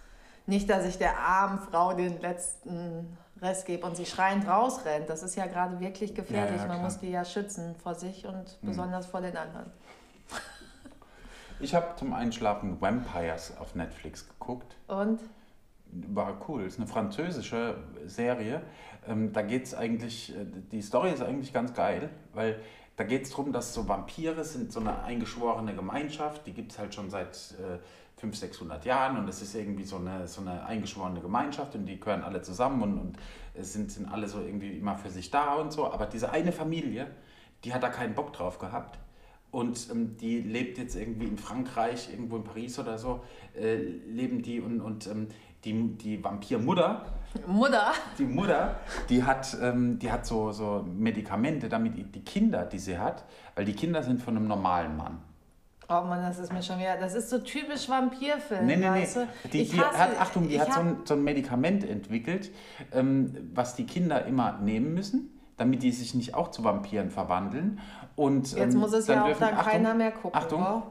[0.46, 5.10] nicht, dass ich der armen Frau den letzten Rest gebe und sie schreiend rausrennt.
[5.10, 6.58] Das ist ja gerade wirklich gefährlich.
[6.58, 9.72] Ja, ja, Man muss die ja schützen vor sich und besonders vor den anderen.
[11.60, 14.76] Ich habe zum Einschlafen Vampires auf Netflix geguckt.
[14.88, 15.20] Und?
[15.86, 16.64] War cool.
[16.64, 18.62] Ist eine französische Serie.
[19.08, 22.60] Ähm, da geht es eigentlich, äh, die Story ist eigentlich ganz geil, weil
[22.96, 26.80] da geht es darum, dass so Vampire sind so eine eingeschworene Gemeinschaft, die gibt es
[26.80, 27.80] halt schon seit äh,
[28.18, 32.00] 500, 600 Jahren und es ist irgendwie so eine, so eine eingeschworene Gemeinschaft und die
[32.00, 33.18] gehören alle zusammen und, und
[33.54, 35.92] es sind, sind alle so irgendwie immer für sich da und so.
[35.92, 37.08] Aber diese eine Familie,
[37.64, 39.00] die hat da keinen Bock drauf gehabt.
[39.54, 43.22] Und ähm, die lebt jetzt irgendwie in Frankreich, irgendwo in Paris oder so,
[43.56, 45.28] äh, leben die und, und ähm,
[45.64, 47.06] die, die Vampirmutter,
[47.46, 47.92] Mutter?
[48.18, 52.98] die Mutter, die hat, ähm, die hat so, so Medikamente, damit die- Kinder, die sie
[52.98, 55.20] hat, weil die Kinder sind von einem normalen Mann.
[55.88, 56.98] Oh Mann, das ist mir schon wieder.
[56.98, 58.66] Das ist so typisch Vampirfilm.
[58.66, 59.02] Nee, nee, nee.
[59.04, 59.28] weißt du?
[59.52, 62.50] Die, die hasse- hat, Achtung, die hat so ein, so ein Medikament entwickelt,
[62.92, 65.30] ähm, was die Kinder immer nehmen müssen,
[65.64, 67.80] damit die sich nicht auch zu Vampiren verwandeln.
[68.18, 70.38] Und, Jetzt ähm, muss es ja auch dürfen- dann Achtung, keiner mehr gucken.
[70.38, 70.84] Achtung,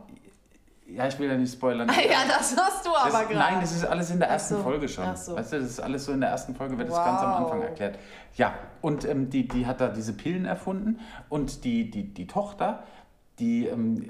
[0.89, 1.89] ja, ich will ja nicht spoilern.
[2.11, 3.39] ja, das hast du Das, aber gerade.
[3.53, 5.05] nein, das ist alles in der ersten so, Folge schon.
[5.05, 5.37] ach so.
[5.37, 7.59] Weißt du, das ist alles so in der ersten Folge, wird das ganz am Anfang
[7.61, 7.65] Wow.
[7.67, 7.99] erklärt.
[8.37, 12.83] Ja, und ähm, die, die hat da diese Pillen erfunden und die, die, die Tochter,
[13.39, 14.09] die ähm,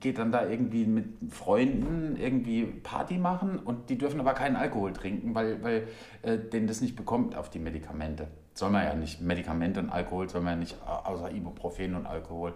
[0.00, 4.92] geht dann da irgendwie mit Freunden irgendwie Party machen und die dürfen aber keinen Alkohol
[4.92, 5.88] trinken, weil, weil
[6.22, 8.28] äh, denen das nicht bekommt auf die Medikamente.
[8.54, 9.20] Soll man ja nicht.
[9.20, 12.54] Medikamente und Alkohol soll man ja nicht, au- außer Ibuprofen und Alkohol.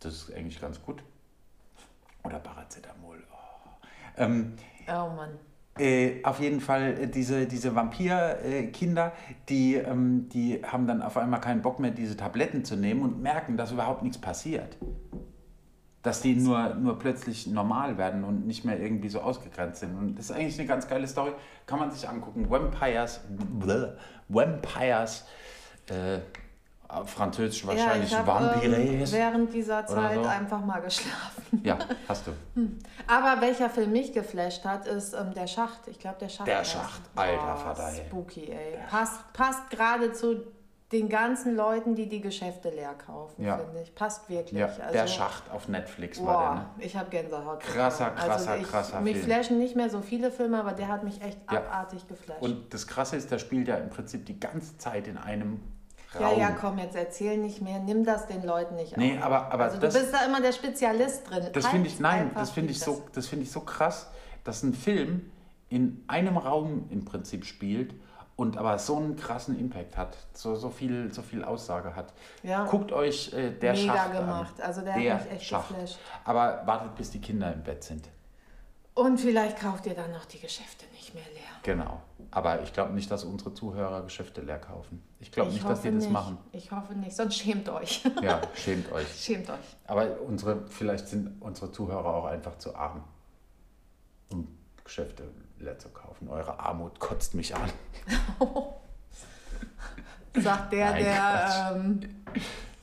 [0.00, 1.02] Das ist eigentlich ganz gut.
[2.24, 3.18] Oder Paracetamol.
[3.32, 3.86] Oh.
[4.16, 4.54] Ähm,
[4.88, 5.30] Oh Mann.
[5.78, 9.12] äh, auf jeden Fall äh, diese, diese Vampir-Kinder,
[9.48, 13.20] die, ähm, die haben dann auf einmal keinen Bock mehr, diese Tabletten zu nehmen und
[13.22, 14.76] merken, dass überhaupt nichts passiert.
[16.02, 19.96] Dass die nur, nur plötzlich normal werden und nicht mehr irgendwie so ausgegrenzt sind.
[19.98, 21.32] Und das ist eigentlich eine ganz geile Story.
[21.66, 22.48] Kann man sich angucken.
[22.48, 23.88] Vampires, bleh,
[24.28, 25.24] Vampires,
[25.88, 26.20] äh,
[27.04, 29.12] Französisch wahrscheinlich ja, ich hab, ähm, Vampires.
[29.12, 30.26] während dieser Zeit so.
[30.26, 31.60] einfach mal geschlafen.
[31.62, 32.30] ja, hast du.
[33.06, 35.86] Aber welcher Film mich geflasht hat, ist ähm, Der Schacht.
[35.86, 36.48] Ich glaube, Der Schacht.
[36.48, 37.02] Der Schacht.
[37.14, 37.22] er.
[37.22, 37.90] Alter Vater.
[37.92, 38.78] Spooky, ey.
[38.88, 40.46] Passt, passt gerade zu
[40.92, 43.58] den ganzen Leuten, die die Geschäfte leer kaufen, Ja.
[43.58, 43.94] finde ich.
[43.94, 44.58] Passt wirklich.
[44.58, 46.66] Ja, also, der Schacht auf Netflix war der, ne?
[46.76, 47.60] Boah, ich habe Gänsehaut.
[47.60, 49.26] Krasser, krasser, also ich, krasser Mich Film.
[49.26, 51.58] flashen nicht mehr so viele Filme, aber der hat mich echt Ja.
[51.58, 52.40] abartig geflasht.
[52.40, 55.60] Und das Krasse ist, der spielt ja im Prinzip die ganze Zeit in einem
[56.18, 56.40] ja, Raum.
[56.40, 57.80] ja, komm, jetzt erzähl nicht mehr.
[57.80, 59.24] Nimm das den Leuten nicht Nee, auf.
[59.24, 61.48] aber- aber also, das- du bist da immer der Spezialist drin.
[61.52, 64.08] Das Halt finde ich, nein, einfach das finde ich, so, das finde ich so krass,
[64.42, 65.30] dass ein Film
[65.68, 67.92] in einem Raum im Prinzip spielt
[68.38, 72.12] und aber so einen krassen Impact hat, so, so, viel, so viel Aussage hat.
[72.44, 72.66] Ja.
[72.66, 74.60] Guckt euch äh, der Mega Schacht gemacht.
[74.60, 74.66] an.
[74.66, 75.68] Also der hat der mich echt Schacht.
[75.70, 75.98] geflasht.
[76.24, 78.08] Aber wartet, bis die Kinder im Bett sind.
[78.94, 81.42] Und vielleicht kauft ihr dann noch die Geschäfte nicht mehr leer.
[81.64, 82.00] Genau.
[82.30, 85.02] Aber ich glaube nicht, dass unsere Zuhörer Geschäfte leer kaufen.
[85.18, 86.12] Ich glaube Ich nicht, dass die das nicht.
[86.12, 86.38] machen.
[86.52, 88.04] Ich hoffe nicht, sonst schämt euch.
[88.22, 89.08] Ja, schämt euch.
[89.20, 89.76] schämt euch.
[89.88, 93.02] Aber unsere, vielleicht sind unsere Zuhörer auch einfach zu arm,
[94.30, 94.46] um
[94.84, 95.24] Geschäfte
[95.78, 96.28] zu kaufen.
[96.28, 97.70] Eure Armut kotzt mich an.
[100.36, 102.00] Sagt der, Nein, der, ähm,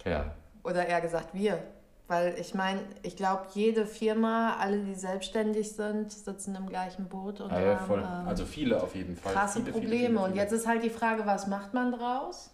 [0.04, 0.26] Ja,
[0.64, 1.60] oder eher gesagt wir.
[2.08, 7.42] Weil ich meine, ich glaube, jede Firma, alle, die selbstständig sind, sitzen im gleichen Boot
[7.42, 9.34] und ja, ja haben ähm, Also viele auf jeden Fall.
[9.34, 10.08] krasse Viele, Probleme.
[10.08, 10.42] viele, Und viele.
[10.42, 12.52] jetzt ist halt die Frage, was macht man draus?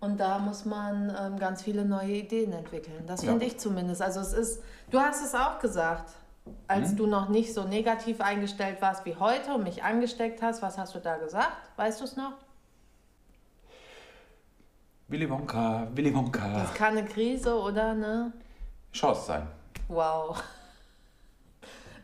[0.00, 3.04] Und da muss man ähm, ganz viele neue Ideen entwickeln.
[3.06, 3.30] Das Ja.
[3.32, 4.00] finde ich zumindest.
[4.00, 6.10] Also es ist, du hast es auch gesagt,
[6.68, 6.96] als Mhm.
[6.96, 10.62] du noch nicht so negativ eingestellt warst wie heute und mich angesteckt hast.
[10.62, 11.56] Was hast du da gesagt?
[11.76, 12.32] Weißt du es noch?
[15.08, 16.48] Willy Wonka, Willy Wonka.
[16.62, 18.32] Das kann eine Krise oder ne?
[18.92, 19.46] Chance sein.
[19.88, 20.42] Wow.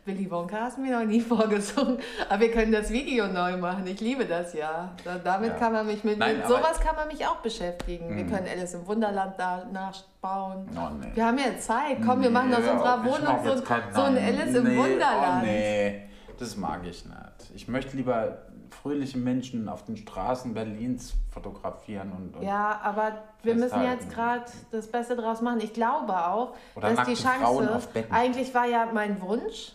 [0.05, 1.97] Willy Wonka hast du mir noch nie vorgesungen.
[2.29, 3.87] Aber wir können das Video neu machen.
[3.87, 4.91] Ich liebe das ja.
[5.03, 5.57] Da, damit Ja.
[5.59, 8.15] kann man mich mit, Nein, mit sowas kann man mich auch beschäftigen.
[8.15, 8.29] Wir Mhm.
[8.31, 10.67] können Alice im Wunderland da nachbauen.
[10.75, 11.11] Oh, nee.
[11.13, 11.97] Wir haben ja Zeit.
[12.05, 13.55] Komm, wir machen aus unserer Wohnung so,
[13.93, 15.41] so ein Alice im nee, Wunderland.
[15.43, 17.51] Oh, nee, das mag ich nicht.
[17.55, 18.39] Ich möchte lieber
[18.81, 23.13] fröhliche Menschen auf den Straßen Berlins fotografieren und, und Ja, aber
[23.43, 25.61] wir müssen jetzt gerade das Beste draus machen.
[25.61, 29.73] Ich glaube auch, Oder dass die Chance, eigentlich war ja mein Wunsch,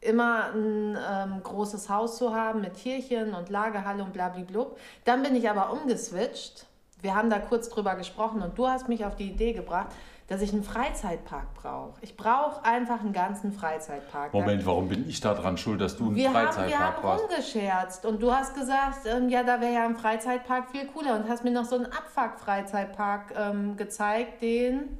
[0.00, 4.78] immer ein ähm, großes Haus zu haben mit Tierchen und Lagerhalle und blablablub.
[5.04, 6.66] Dann bin ich aber umgeswitcht.
[7.02, 9.88] Wir haben da kurz drüber gesprochen und du hast mich auf die Idee gebracht,
[10.28, 11.92] dass ich einen Freizeitpark brauche.
[12.00, 14.32] Ich brauche einfach einen ganzen Freizeitpark.
[14.32, 17.02] Moment, warum bin ich da dran schuld, dass du einen Wir haben, wir Freizeitpark haben
[17.02, 17.24] brauchst?
[17.24, 21.28] rumgescherzt und du hast gesagt, ähm, ja, da wäre ja ein Freizeitpark viel cooler und
[21.28, 24.98] hast mir noch so einen Abfuck-Freizeitpark ähm, gezeigt, den,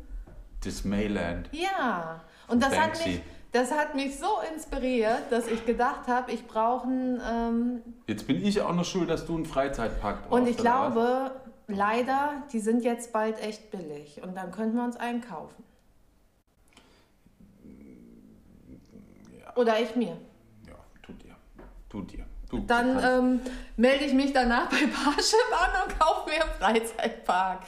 [0.65, 1.49] Dismayland.
[1.53, 2.21] ja.
[2.49, 3.09] Und das hat, Banksy.
[3.09, 3.23] mich,
[3.57, 8.45] das hat mich so inspiriert, dass ich gedacht habe, ich brauche einen, ähm, Jetzt bin
[8.45, 10.33] ich auch noch schuld, dass du einen Freizeitpark brauchst.
[10.33, 10.93] und ich oder was?
[10.93, 11.31] glaube,
[11.67, 15.65] leider, die sind jetzt bald echt billig und dann könnten wir uns einen kaufen.
[19.55, 20.19] Oder ich mir.
[20.69, 21.35] Ja, tut dir.
[21.89, 22.27] Tut dir.
[22.51, 23.41] Du, Dann ähm,
[23.79, 27.61] melde ich mich danach bei Parship an und kaufe mir einen Freizeitpark.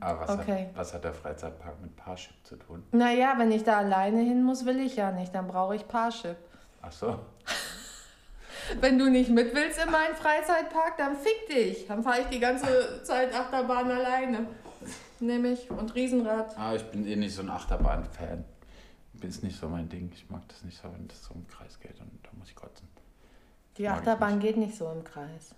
[0.00, 0.66] Aber was, okay.
[0.66, 2.84] hat, was hat der Freizeitpark mit Parship zu tun?
[2.92, 5.34] Naja, wenn ich da alleine hin muss, will ich ja nicht.
[5.34, 6.36] Dann brauche ich Parship.
[6.82, 7.18] Ach so.
[8.80, 11.86] Wenn du nicht mit willst in meinen Freizeitpark, dann fick dich.
[11.86, 14.46] Dann fahre ich die ganze Zeit Achterbahn alleine.
[15.20, 16.56] Nämlich und Riesenrad.
[16.58, 18.44] Ah, ich bin eh nicht so ein Achterbahn-Fan.
[19.22, 20.10] Ist nicht so mein Ding.
[20.14, 22.54] Ich mag das nicht so, wenn das so im Kreis geht und da muss ich
[22.54, 22.86] kotzen.
[23.76, 25.54] Die Achterbahn geht nicht so im Kreis.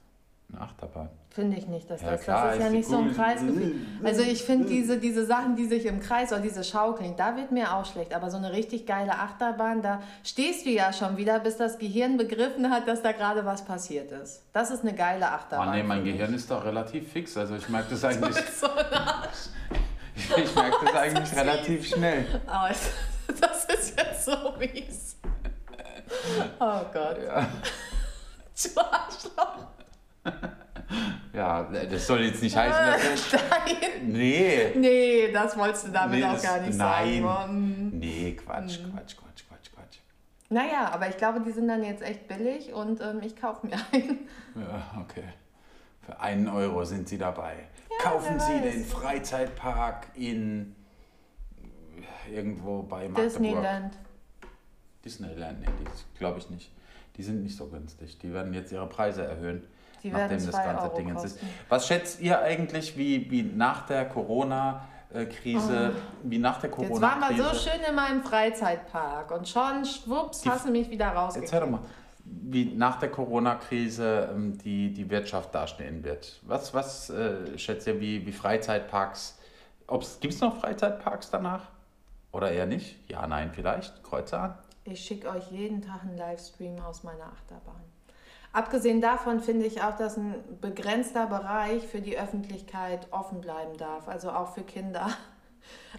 [0.53, 1.09] Eine Achterbahn.
[1.31, 3.07] Finde ich nicht, dass Ja, das, klar, das ist ja ist die nicht so ein
[3.09, 3.15] cool.
[3.15, 3.75] Kreisgefühl.
[4.03, 7.53] Also ich finde diese, diese Sachen, die sich im Kreis oder diese Schaukeln, da wird
[7.53, 8.15] mir auch schlecht.
[8.15, 12.17] Aber so eine richtig geile Achterbahn, da stehst du ja schon wieder, bis das Gehirn
[12.17, 14.43] begriffen hat, dass da gerade was passiert ist.
[14.53, 15.71] Das ist eine geile Oh Achterbahn.
[15.71, 16.13] nee, mein ich.
[16.15, 17.37] Gehirn ist doch relativ fix.
[17.37, 19.51] Also ich merke das eigentlich, So ein Arsch.
[20.37, 22.25] ich merke das eigentlich relativ schnell.
[22.47, 22.69] Aber
[23.41, 25.17] das ist jetzt so mies.
[26.59, 27.19] Oh Gott.
[27.25, 27.47] Ja.
[28.63, 29.67] Du Arschloch.
[31.35, 33.33] Ja, das soll jetzt nicht heißen, dass ich...
[33.33, 34.13] Nein.
[34.13, 34.73] Nee.
[34.77, 37.23] Nee, das wolltest du damit Nee, auch das- gar nicht nein.
[37.23, 37.89] sagen.
[37.93, 37.99] Mm.
[37.99, 38.93] Nee, Quatsch, Mhm.
[38.93, 39.99] Quatsch, Quatsch, Quatsch, Quatsch.
[40.49, 43.77] Naja, aber ich glaube, die sind dann jetzt echt billig und ähm, ich kaufe mir
[43.93, 44.29] einen.
[44.57, 45.25] Ja, okay.
[46.03, 47.55] Für einen Euro sind Sie dabei.
[48.03, 50.75] Kaufen wer Sie den Freizeitpark in
[52.33, 53.25] irgendwo bei Magdeburg.
[53.25, 53.99] Disneyland.
[55.05, 56.73] Disneyland, nee, die glaube ich nicht.
[57.17, 58.19] Die sind nicht so günstig.
[58.19, 59.67] Die werden jetzt ihre Preise erhöhen,
[60.03, 61.39] Die nachdem das ganze Euro Ding jetzt ist.
[61.69, 66.83] Was schätzt ihr eigentlich, wie, wie nach der Corona-Krise, wie nach der Oh.
[66.83, 67.55] Jetzt waren wir Corona-Krise...
[67.55, 71.63] so schön in meinem Freizeitpark und schon schwupps hast du mich wieder Jetzt hör rausgekriegt.
[71.63, 71.81] doch mal,
[72.25, 76.41] wie nach der Corona-Krise ähm, die, die Wirtschaft dastehen wird.
[76.43, 79.39] Was, was äh, schätzt ihr, wie, wie Freizeitparks,
[80.21, 81.69] gibt es noch Freizeitparks danach?
[82.33, 82.97] Oder eher nicht?
[83.11, 84.05] Ja, nein, vielleicht?
[84.05, 84.55] Kreuze an?
[84.85, 87.83] Ich schicke euch jeden Tag einen Livestream aus meiner Achterbahn.
[88.53, 94.09] Abgesehen davon finde ich auch, dass ein begrenzter Bereich für die Öffentlichkeit offen bleiben darf,
[94.09, 95.09] also auch für Kinder.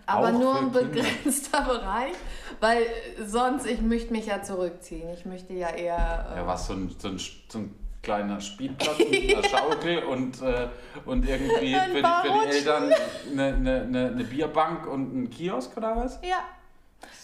[0.06, 0.82] Aber Auch nur ein Kinder?
[0.84, 2.14] begrenzter Bereich,
[2.60, 2.86] weil
[3.26, 5.10] sonst, ich möchte mich ja zurückziehen.
[5.14, 6.28] Ich möchte ja eher.
[6.34, 10.42] äh, Ja, was, so ein, so ein, so ein kleiner Spielplatz mit einer Schaukel und,
[10.42, 10.68] äh,
[11.06, 12.48] und irgendwie für die, für die.
[12.58, 12.92] Eltern
[13.32, 16.20] eine, eine, eine, eine Bierbank und ein Kiosk oder was?
[16.24, 16.40] Ja,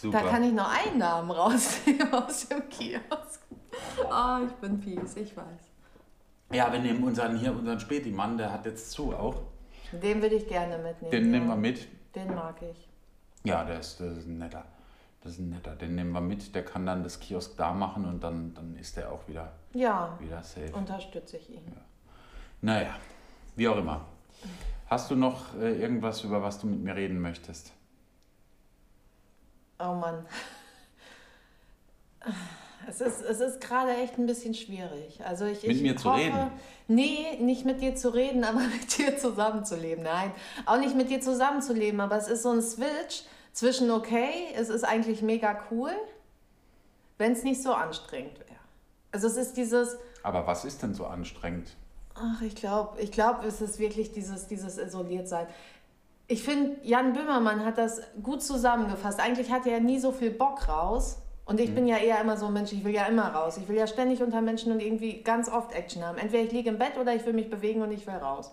[0.01, 0.21] Super.
[0.21, 3.41] da kann ich noch Einnahmen rausnehmen aus dem Kiosk.
[4.09, 5.45] Oh, ich bin fies, ich weiß.
[6.51, 9.41] ja, wir nehmen unseren hier, unseren Späti-Mann, der hat jetzt zu auch.
[9.91, 11.11] Den würde ich gerne mitnehmen.
[11.11, 11.31] Den ja.
[11.31, 11.87] nehmen wir mit.
[12.15, 12.89] Den mag ich.
[13.43, 14.65] Ja, der ist, das ist ein netter.
[15.21, 15.75] Das ist ein netter.
[15.75, 16.53] Den nehmen wir mit.
[16.55, 20.17] Der kann dann das Kiosk da machen und dann, dann ist der auch wieder, Ja,
[20.19, 20.73] wieder safe.
[20.73, 21.71] unterstütze ich ihn.
[22.61, 22.95] Naja,
[23.55, 24.05] wie auch immer.
[24.89, 27.73] Hast du noch äh, irgendwas, über was du mit mir reden möchtest?
[29.79, 30.25] Oh Mann.
[32.87, 35.19] Es ist, es ist gerade echt ein bisschen schwierig.
[35.25, 36.51] Also ich, Mit ich mir zu hoffe, reden?
[36.87, 40.03] Nee, nicht mit dir zu reden, aber mit dir zusammenzuleben.
[40.03, 40.31] Nein,
[40.65, 44.83] auch nicht mit dir zusammenzuleben, aber es ist so ein Switch zwischen, okay, es ist
[44.83, 45.91] eigentlich mega cool,
[47.17, 48.47] wenn es nicht so anstrengend wäre.
[49.11, 51.75] Also es ist dieses, Aber was ist denn so anstrengend?
[52.15, 55.47] Ach, ich glaube, ich glaub, es ist wirklich dieses, dieses Isoliertsein.
[56.27, 59.19] Ich finde, Jan Böhmermann hat das gut zusammengefasst.
[59.19, 61.17] Eigentlich hatte er nie so viel Bock raus.
[61.47, 63.57] Und ich bin ja eher immer so ein Mensch, ich will ja immer raus.
[63.57, 66.17] Ich will ja ständig unter Menschen und irgendwie ganz oft Action haben.
[66.17, 68.51] Entweder ich liege im Bett oder ich will mich bewegen und ich will raus.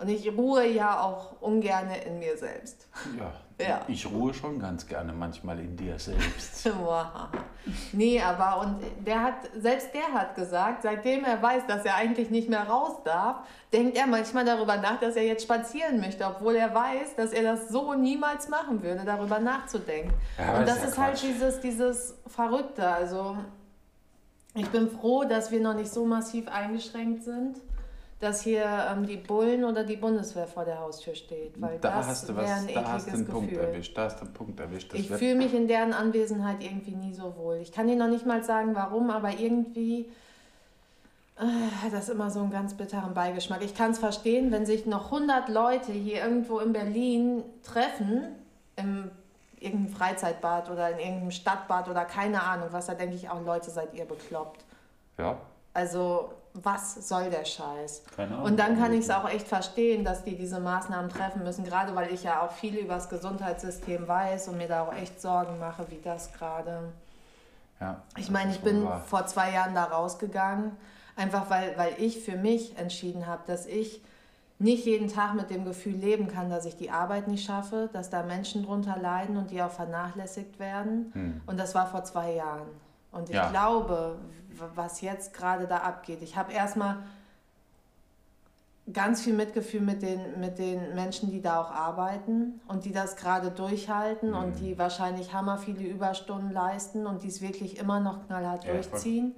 [0.00, 2.86] Und ich ruhe ja auch ungern in mir selbst.
[3.18, 3.80] Ja, Ja.
[3.88, 6.64] ich ruhe schon ganz gerne manchmal in dir selbst.
[6.80, 7.06] Wow.
[7.92, 12.30] nee, aber und der hat, selbst der hat gesagt, seitdem er weiß, dass er eigentlich
[12.30, 13.38] nicht mehr raus darf,
[13.72, 17.42] denkt er manchmal darüber nach, dass er jetzt spazieren möchte, obwohl er weiß, dass er
[17.42, 20.14] das so niemals machen würde, darüber nachzudenken.
[20.38, 21.24] Ja, und das ist ist ja halt Quatsch.
[21.24, 22.88] dieses, dieses Verrückte.
[22.88, 23.36] Also
[24.54, 27.56] ich bin froh, dass wir noch nicht so massiv eingeschränkt sind.
[28.20, 31.60] Dass hier ähm, die Bullen oder die Bundeswehr vor der Haustür steht.
[31.60, 33.96] Weil da das hast du was, ein da hast du einen Punkt erwischt.
[33.96, 34.92] Da hast du einen Punkt erwischt.
[34.94, 37.56] Ich fühle mich in deren Anwesenheit irgendwie nie so wohl.
[37.56, 40.08] Ich kann dir noch nicht mal sagen, warum, aber irgendwie
[41.36, 41.42] äh,
[41.84, 43.62] hat das immer so einen ganz bitteren Beigeschmack.
[43.62, 48.24] Ich kann es verstehen, wenn sich noch 100 Leute hier irgendwo in Berlin treffen,
[48.74, 49.10] im
[49.60, 53.70] irgendeinem Freizeitbad oder in irgendeinem Stadtbad oder keine Ahnung was, da denke ich auch, Leute,
[53.70, 54.64] seid ihr bekloppt.
[55.18, 55.36] ja,
[55.74, 58.02] Also, was soll der Scheiß?
[58.16, 58.46] keine Ahnung.
[58.46, 61.94] Und dann kann ich es auch echt verstehen, dass die diese Maßnahmen treffen müssen, gerade
[61.94, 65.58] weil ich ja auch viel über das Gesundheitssystem weiß und mir da auch echt Sorgen
[65.58, 66.92] mache, wie das gerade.
[67.80, 69.00] Ja, Ich meine, ich bin wahr.
[69.06, 70.72] vor zwei Jahren da rausgegangen,
[71.16, 74.02] einfach weil, weil ich für mich entschieden habe, dass ich
[74.58, 78.10] nicht jeden Tag mit dem Gefühl leben kann, dass ich die Arbeit nicht schaffe, dass
[78.10, 81.12] da Menschen drunter leiden und die auch vernachlässigt werden.
[81.14, 81.40] Hm.
[81.46, 82.66] Und das war vor zwei Jahren.
[83.12, 83.48] Und ich Ja.
[83.48, 84.18] glaube,
[84.74, 86.96] was jetzt gerade da abgeht, ich habe erstmal
[88.92, 93.16] ganz viel Mitgefühl mit den, mit den Menschen, die da auch arbeiten und die das
[93.16, 94.36] gerade durchhalten Mhm.
[94.36, 98.70] und die wahrscheinlich hammer viele Überstunden leisten und die es wirklich immer noch knallhart Ja,
[98.70, 98.82] voll.
[98.82, 99.34] durchziehen.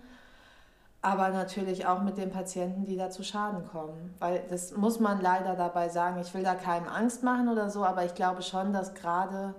[1.02, 4.14] Aber natürlich auch mit den Patienten, die da zu Schaden kommen.
[4.18, 6.20] Weil das muss man leider dabei sagen.
[6.20, 9.54] Ich will da keinem Angst machen oder so, aber ich glaube schon, dass gerade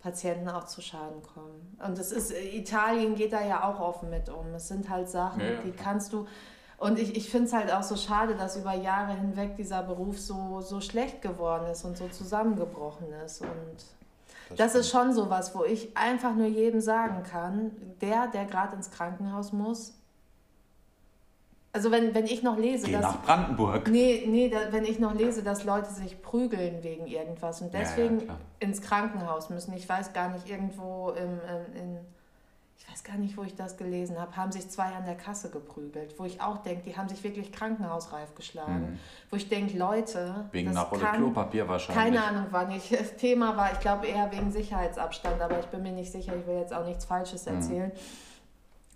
[0.00, 1.76] Patienten auch zu Schaden kommen.
[1.84, 4.54] Und es ist, Italien geht da ja auch offen mit um.
[4.54, 6.26] Es sind halt Sachen, Ja, ja, die kannst du.
[6.76, 10.18] Und ich, ich finde es halt auch so schade, dass über Jahre hinweg dieser Beruf
[10.20, 13.40] so, so schlecht geworden ist und so zusammengebrochen ist.
[13.40, 13.50] Und
[14.50, 18.44] das, das ist schon so was, wo ich einfach nur jedem sagen kann, der, der
[18.44, 19.97] gerade ins Krankenhaus muss,
[21.78, 23.02] also wenn, wenn ich noch lese, Geh dass...
[23.02, 23.88] nach Brandenburg.
[23.88, 28.18] Nee, nee, da, wenn ich noch lese, dass Leute sich prügeln wegen irgendwas und deswegen
[28.18, 29.72] ja, ja, ins Krankenhaus müssen.
[29.74, 31.40] Ich weiß gar nicht, irgendwo im,
[31.80, 31.98] in,
[32.76, 35.50] ich weiß gar nicht, wo ich das gelesen habe, haben sich zwei an der Kasse
[35.50, 36.18] geprügelt.
[36.18, 38.90] Wo ich auch denke, die haben sich wirklich krankenhausreif geschlagen.
[38.90, 38.98] Mhm.
[39.30, 40.46] Wo ich denke, Leute...
[40.50, 42.04] Wegen nach Rolle Klopapier wahrscheinlich.
[42.04, 42.88] Keine Ahnung, wann ich...
[42.88, 46.44] Das Thema war, ich glaube eher wegen Sicherheitsabstand, aber ich bin mir nicht sicher, ich
[46.44, 47.54] will jetzt auch nichts Falsches mhm.
[47.54, 47.92] erzählen.
[47.94, 48.27] Mhm.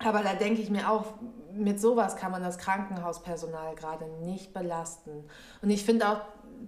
[0.04, 1.06] Aber da denke ich mir auch,
[1.54, 5.24] mit sowas kann man das Krankenhauspersonal gerade nicht belasten.
[5.60, 6.20] Und ich finde auch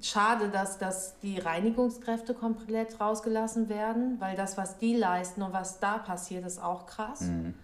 [0.03, 5.81] schade, dass, dass die Reinigungskräfte komplett rausgelassen werden, weil das, was die leisten und was
[5.81, 7.23] da passiert, ist auch krass.
[7.23, 7.55] Mhm.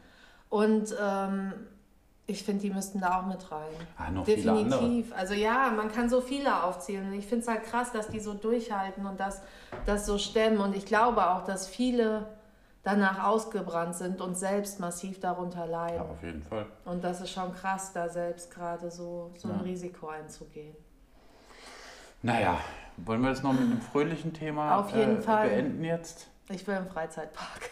[0.49, 1.53] Und ähm,
[2.27, 3.69] ich finde, die müssten da auch mit rein.
[3.99, 5.13] Ah, noch Definitiv.
[5.17, 7.07] Also ja, man kann so viele aufzählen.
[7.07, 9.43] Und ich finde es halt krass, dass die so durchhalten und das,
[9.87, 10.59] das so stemmen.
[10.59, 12.27] Und ich glaube auch, dass viele
[12.83, 15.97] danach ausgebrannt sind und selbst massiv darunter leiden.
[15.97, 16.67] Ja, auf jeden Fall.
[16.85, 19.55] Und das ist schon krass, da selbst gerade so, so ja.
[19.55, 20.75] ein Risiko einzugehen.
[22.23, 22.59] Naja,
[22.99, 25.49] wollen wir das noch mit einem fröhlichen Thema auf jeden äh, Fall.
[25.49, 26.29] beenden jetzt?
[26.51, 27.71] Ich will im Freizeitpark.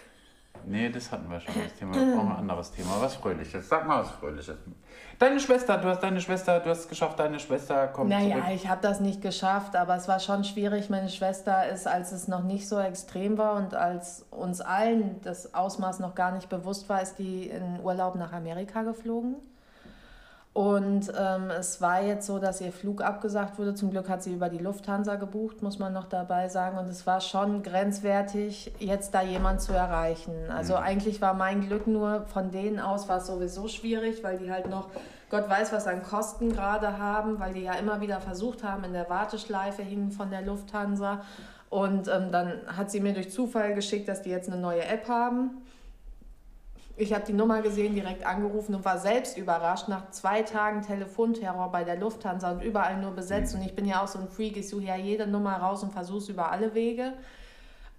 [0.67, 1.95] Nee, das hatten wir schon, das Thema.
[1.95, 3.69] Wir brauchen ein anderes Thema, was Fröhliches.
[3.69, 4.57] Sag mal was Fröhliches.
[5.19, 8.51] Deine Schwester, du hast deine Schwester, du hast es geschafft, deine Schwester kommt Naja, zurück.
[8.55, 10.91] ich habe das nicht geschafft, aber es war schon schwierig.
[10.91, 15.55] Meine Schwester ist, als es noch nicht so extrem war und als uns allen das
[15.55, 19.37] Ausmaß noch gar nicht bewusst war, ist die in Urlaub nach Amerika geflogen.
[20.55, 23.75] Und ähm, es war jetzt so, dass ihr Flug abgesagt wurde.
[23.75, 26.79] Zum Glück hat sie über die Lufthansa gebucht, muss man noch dabei sagen.
[26.79, 30.35] Und es war schon grenzwertig, jetzt da jemand zu erreichen.
[30.51, 30.83] Also mhm.
[30.83, 34.69] eigentlich war mein Glück nur von denen aus war es sowieso schwierig, weil die halt
[34.69, 34.89] noch
[35.31, 38.95] Gott weiß, was an Kosten gerade haben, weil die ja immer wieder versucht haben, in
[38.95, 41.21] der Warteschleife hingen von der Lufthansa.
[41.71, 45.07] Und ähm, dann hat sie mir durch Zufall geschickt, dass die jetzt eine neue App
[45.09, 45.63] haben
[46.99, 51.71] ich habe die Nummer gesehen, direkt angerufen und war selbst überrascht nach zwei Tagen Telefonterror
[51.71, 53.55] bei der Lufthansa und überall nur besetzt.
[53.55, 53.61] Mhm.
[53.61, 55.93] Und ich bin ja auch so ein Freak, ich suche ja jede Nummer raus und
[55.93, 57.13] versuche es über alle Wege.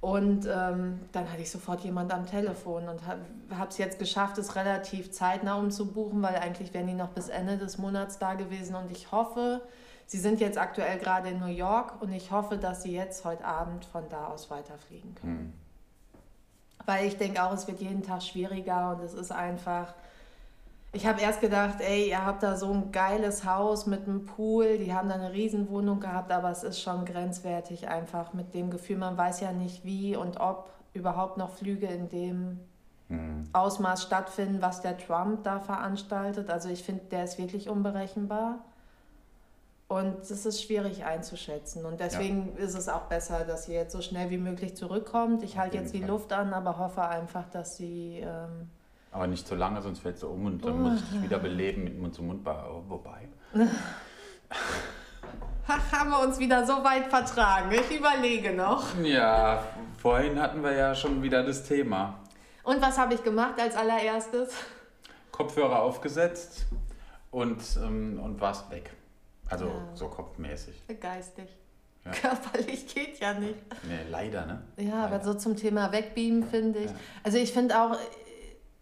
[0.02, 4.56] Und ähm, dann hatte ich sofort jemand am Telefon und habe es jetzt geschafft, es
[4.56, 8.76] relativ zeitnah umzubuchen, weil eigentlich wären die noch bis Ende des Monats da gewesen.
[8.76, 9.62] Und ich hoffe,
[10.06, 13.44] sie sind jetzt aktuell gerade in New York und ich hoffe, dass sie jetzt heute
[13.44, 15.48] Abend von da aus weiterfliegen können.
[15.48, 15.69] Mhm.
[16.90, 19.94] Weil ich denke auch, es wird jeden Tag schwieriger und es ist einfach.
[20.92, 24.80] Ich habe erst gedacht, ey, ihr habt da so ein geiles Haus mit einem Pool,
[24.80, 28.98] die haben da eine Riesenwohnung gehabt, aber es ist schon grenzwertig einfach mit dem Gefühl,
[28.98, 32.60] man weiß ja nicht wie und ob überhaupt noch Flüge in dem
[33.08, 33.48] mhm.
[33.54, 36.50] Ausmaß stattfinden, was der Trump da veranstaltet.
[36.50, 38.66] Also ich finde, der ist wirklich unberechenbar.
[39.90, 41.84] Und es ist schwierig einzuschätzen.
[41.84, 42.64] Und deswegen ja.
[42.64, 45.42] ist es auch besser, dass sie jetzt so schnell wie möglich zurückkommt.
[45.42, 46.10] Ich halte jetzt die Fall.
[46.10, 48.24] Luft an, aber hoffe einfach, dass sie.
[48.24, 48.70] Ähm
[49.12, 51.86] aber nicht zu lange, sonst fällt sie um und dann muss ich dich wieder beleben
[51.86, 52.48] mit Mund zu Mund.
[52.48, 53.28] Oh, wobei.
[55.68, 57.72] Ach, haben wir uns wieder so weit vertragen.
[57.72, 58.84] Ich überlege noch.
[59.02, 59.64] Ja,
[60.00, 62.20] vorhin hatten wir ja schon wieder das Thema.
[62.64, 64.54] Und was habe ich gemacht als allererstes?
[65.32, 66.68] Kopfhörer aufgesetzt
[67.32, 68.92] und, ähm, und warst weg.
[69.50, 69.72] Also ja.
[69.94, 70.82] so kopfmäßig.
[71.00, 71.48] Geistig.
[72.06, 72.12] Ja.
[72.12, 73.56] Körperlich geht ja nicht.
[73.84, 74.62] Nee, leider, ne?
[74.78, 75.16] Ja, leider.
[75.16, 76.92] aber so zum Thema Wegbeamen finde ich.
[76.92, 76.98] Ja.
[77.24, 77.98] Also ich finde auch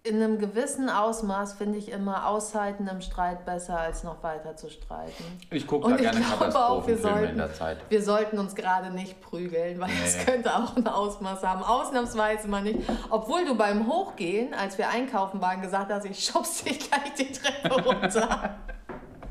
[0.08, 4.70] in einem gewissen Ausmaß finde ich immer Aushalten im Streit besser, als noch weiter zu
[4.70, 5.24] streiten.
[5.52, 7.78] Ich gucke da gerne Katastrophenfilme in der Zeit.
[7.90, 10.24] Wir sollten uns gerade nicht prügeln, weil es nee.
[10.24, 11.64] könnte auch ein Ausmaß haben.
[11.64, 12.80] Ausnahmsweise mal nicht.
[13.10, 17.32] Obwohl du beim Hochgehen, als wir einkaufen waren, gesagt hast, ich schubse dich gleich die
[17.32, 18.56] Treppe runter.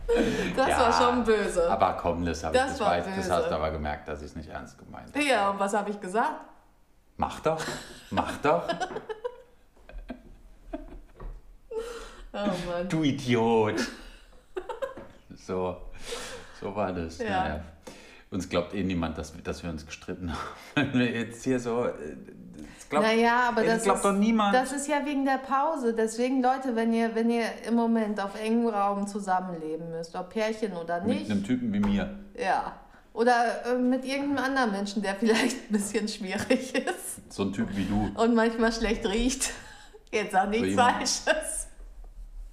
[0.56, 1.70] Das ja, war schon böse.
[1.70, 4.78] Aber komm, das, das, weiß, das hast du aber gemerkt, dass ich es nicht ernst
[4.78, 5.24] gemeint habe.
[5.24, 6.40] Ja, und was habe ich gesagt?
[7.16, 7.62] Mach doch,
[8.10, 8.62] mach doch.
[12.32, 12.84] oh.
[12.88, 13.80] Du Idiot.
[15.46, 15.76] So,
[16.60, 17.18] so war das.
[17.18, 17.28] Ja.
[17.28, 17.64] Naja.
[18.30, 20.40] Uns glaubt eh niemand, dass, dass wir uns gestritten haben.
[20.74, 21.92] Wenn wir jetzt hier so äh,
[22.88, 24.54] Glaub, naja, aber das, glaubt ist, doch niemand.
[24.54, 25.92] das ist ja wegen der Pause.
[25.92, 30.76] Deswegen, Leute, wenn ihr, wenn ihr im Moment auf engem Raum zusammenleben müsst, ob Pärchen
[30.76, 31.22] oder nicht.
[31.22, 32.16] Mit einem Typen wie mir.
[32.38, 32.72] Ja.
[33.12, 37.32] Oder äh, mit irgendeinem anderen Menschen, der vielleicht ein bisschen schwierig ist.
[37.32, 38.10] So ein Typ wie du.
[38.22, 39.50] Und manchmal schlecht riecht.
[40.12, 41.66] Jetzt auch nichts so Falsches.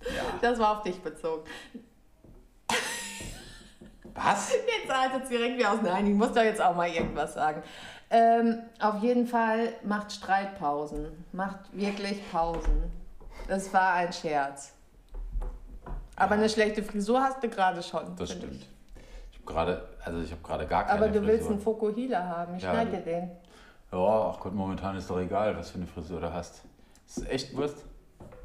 [0.02, 0.24] Ja.
[0.42, 1.44] Das war auf dich bezogen.
[4.16, 4.54] Was?
[4.54, 5.80] Jetzt haltet es direkt wie aus.
[5.82, 7.64] Nein, ich muss doch jetzt auch mal irgendwas sagen.
[8.16, 11.08] Ähm, auf jeden Fall macht Streitpausen.
[11.32, 12.84] Macht wirklich Pausen.
[13.48, 14.74] Das war ein Scherz.
[16.16, 18.16] Aber eine schlechte Frisur hast du gerade schon.
[18.16, 18.54] Das stimmt.
[18.54, 18.70] ich.
[19.32, 21.52] Ich habe gerade, also ich habe gerade gar keine Aber du willst Frisur.
[21.54, 22.56] einen Fokuhila haben.
[22.56, 23.32] Ich Ja, schneide dir den.
[23.92, 26.62] Ja, ach Gott, momentan ist doch egal, was für eine Frisur du hast.
[27.08, 27.84] Das ist echt Wurst.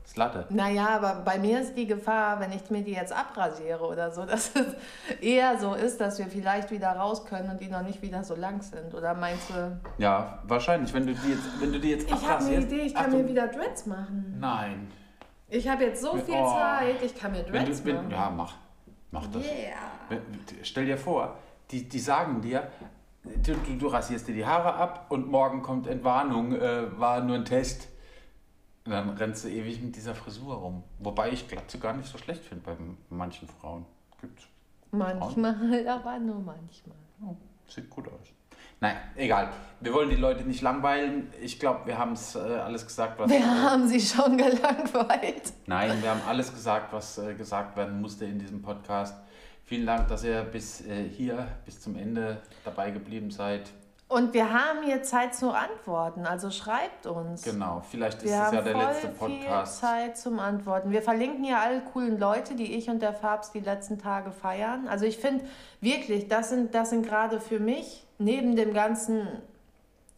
[0.08, 0.46] Ist Latte.
[0.48, 4.24] Naja, aber bei mir ist die Gefahr, wenn ich mir die jetzt abrasiere oder so,
[4.26, 4.74] dass es
[5.20, 8.34] eher so ist, dass wir vielleicht wieder raus können und die noch nicht wieder so
[8.34, 8.94] lang sind.
[8.94, 9.78] Oder meinst du?
[9.98, 12.94] Ja, wahrscheinlich, wenn du die jetzt, wenn du die jetzt Ich habe eine Idee, ich
[12.94, 14.36] kann mir wieder Dreads machen.
[14.40, 14.90] Nein.
[15.50, 16.54] Ich habe jetzt so viel Oh.
[16.56, 18.10] Zeit, ich kann mir Wenn Dreads du, wenn, machen.
[18.10, 18.54] ja, mach.
[19.10, 19.42] Mach das.
[19.44, 19.76] Yeah.
[20.08, 20.22] Wenn-
[20.62, 21.36] Stell dir vor,
[21.70, 22.68] die, die sagen dir,
[23.24, 27.36] du, du, du rasierst dir die Haare ab und morgen kommt Entwarnung, äh, war nur
[27.36, 27.88] ein Test.
[28.88, 30.82] Und dann rennst du ewig mit dieser Frisur rum.
[30.98, 32.74] Wobei ich Glatze gar nicht so schlecht finde bei
[33.10, 33.84] manchen Frauen.
[34.18, 34.44] Gibt's.
[34.90, 36.96] Manchmal, aber nur manchmal.
[37.22, 37.36] Oh,
[37.66, 38.32] sieht gut aus.
[38.80, 39.50] Nein, egal.
[39.80, 41.30] Wir wollen die Leute nicht langweilen.
[41.38, 43.28] Ich glaube, wir haben es äh, alles gesagt, was.
[43.28, 45.52] Wir äh, haben sie schon gelangweilt.
[45.66, 49.14] Nein, wir haben alles gesagt, was äh, gesagt werden musste in diesem Podcast.
[49.64, 53.70] Vielen Dank, dass ihr bis äh, hier, bis zum Ende dabei geblieben seid.
[54.08, 57.42] Und wir haben hier Zeit zu antworten, also schreibt uns.
[57.42, 59.80] Genau, vielleicht ist Wir es haben ja der letzte viel Podcast.
[59.80, 60.90] Zeit zum Antworten.
[60.90, 64.88] Wir verlinken hier alle coolen Leute, die ich und der Fabs die letzten Tage feiern.
[64.88, 65.44] Also ich finde
[65.82, 69.28] wirklich, das sind, das sind gerade für mich, neben dem ganzen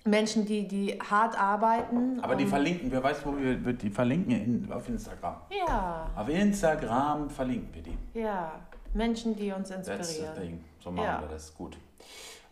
[0.05, 2.20] Menschen, die, die hart arbeiten.
[2.22, 4.32] Aber die verlinken, wer weiß, wo wir wir die verlinken
[4.66, 5.34] in, auf Instagram.
[5.66, 7.99] Ja, Auf Instagram verlinken wir die.
[8.14, 8.53] ja.
[8.93, 10.34] Menschen, die uns That's the inspirieren.
[10.36, 10.64] thing.
[10.82, 11.20] So machen Ja.
[11.20, 11.55] wir das.
[11.55, 11.76] Gut.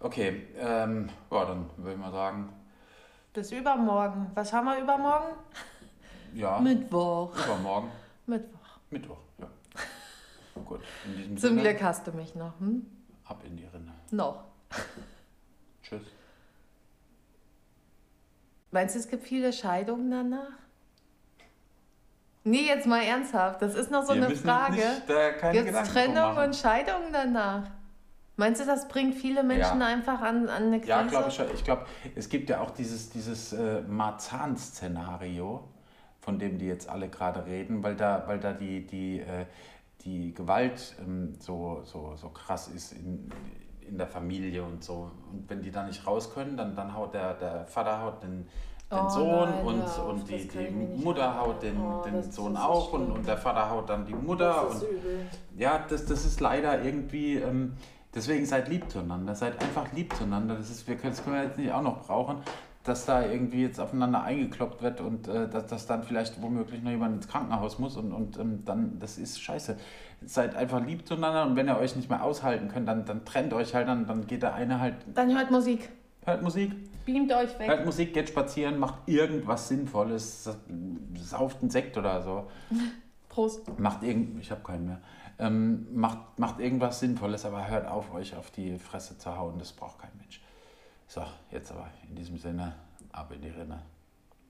[0.01, 2.53] Okay, ähm, ja, dann würde ich mal sagen,
[3.33, 4.31] Bis übermorgen.
[4.35, 5.35] Was haben wir übermorgen?
[6.35, 7.35] ja, Mittwoch.
[7.45, 7.91] übermorgen,
[8.27, 8.59] Mittwoch.
[8.91, 9.19] Mittwoch.
[9.39, 9.47] Ja.
[10.65, 12.59] Gut, in diesem Zum Sinne, Glück hast du mich noch.
[12.61, 12.87] Hm?
[13.25, 13.93] ab in die Rinne.
[14.11, 14.45] Noch.
[15.83, 16.03] Tschüss.
[18.71, 20.53] Meinst du, es gibt viele Scheidungen danach?
[22.45, 23.61] Nee, jetzt mal ernsthaft.
[23.61, 24.83] Das ist noch so Wir eine Frage.
[25.53, 26.45] Gibt es Trennung machen.
[26.45, 27.65] und Scheidung danach?
[28.39, 29.87] Meinst du, das bringt viele Menschen Ja.
[29.89, 30.89] einfach an, an eine Grenze?
[30.89, 31.47] Ja, glaube ich schon.
[31.55, 35.65] Ich glaube, es gibt ja auch dieses, dieses äh, Marzahn-Szenario,
[36.21, 39.47] von dem die jetzt alle gerade reden, weil da, weil da die, die, äh,
[40.03, 43.29] die Gewalt ähm, so, so, so krass ist in,
[43.89, 45.11] in der Familie und so.
[45.33, 48.47] Und wenn die da nicht raus können, dann, dann haut der, der Vater haut den,
[48.91, 50.71] den Oh Sohn nein, und, auf, und die, die
[51.03, 54.15] Mutter haut den, Oh, den Sohn ist auch und, und der Vater haut dann die
[54.15, 54.65] Mutter.
[54.69, 55.27] Das ist und, übel.
[55.57, 57.75] ja, das, das ist leider irgendwie, ähm,
[58.15, 60.55] deswegen seid lieb zueinander, seid einfach lieb zueinander.
[60.57, 62.39] Das, ist, wir können, das können wir jetzt nicht auch noch brauchen,
[62.85, 66.91] dass da irgendwie jetzt aufeinander eingekloppt wird und äh, dass, dass dann vielleicht womöglich noch
[66.91, 69.77] jemand ins Krankenhaus muss und, und ähm, dann, das ist scheiße.
[70.25, 73.53] Seid einfach lieb zueinander und wenn ihr euch nicht mehr aushalten könnt, dann, dann trennt
[73.53, 75.91] euch halt, dann, dann geht der eine halt, Dann hört Musik.
[76.25, 76.73] hört Musik,
[77.05, 77.69] Beamt euch weg.
[77.69, 80.51] hört Musik, geht spazieren, macht irgendwas Sinnvolles,
[81.15, 82.47] sauft einen Sekt oder so.
[83.29, 83.79] Prost.
[83.79, 85.01] Macht irgend, ich habe keinen mehr.
[85.39, 89.59] Ähm, macht, macht irgendwas Sinnvolles, aber hört auf, euch auf die Fresse zu hauen.
[89.59, 90.41] Das braucht kein Mensch.
[91.07, 92.75] So, jetzt aber in diesem Sinne,
[93.13, 93.83] ab in die Rinne.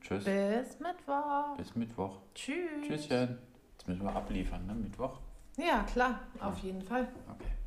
[0.01, 0.25] Tschüss.
[0.25, 1.57] Bis Mittwoch.
[1.57, 2.19] Bis Mittwoch.
[2.35, 2.87] Tschüss.
[2.87, 3.39] Tschüsschen.
[3.73, 4.75] Jetzt müssen wir abliefern, ne?
[4.75, 5.21] Mittwoch.
[5.57, 6.21] Ja, klar.
[6.41, 7.09] Auf jeden Fall.
[7.31, 7.58] Okay.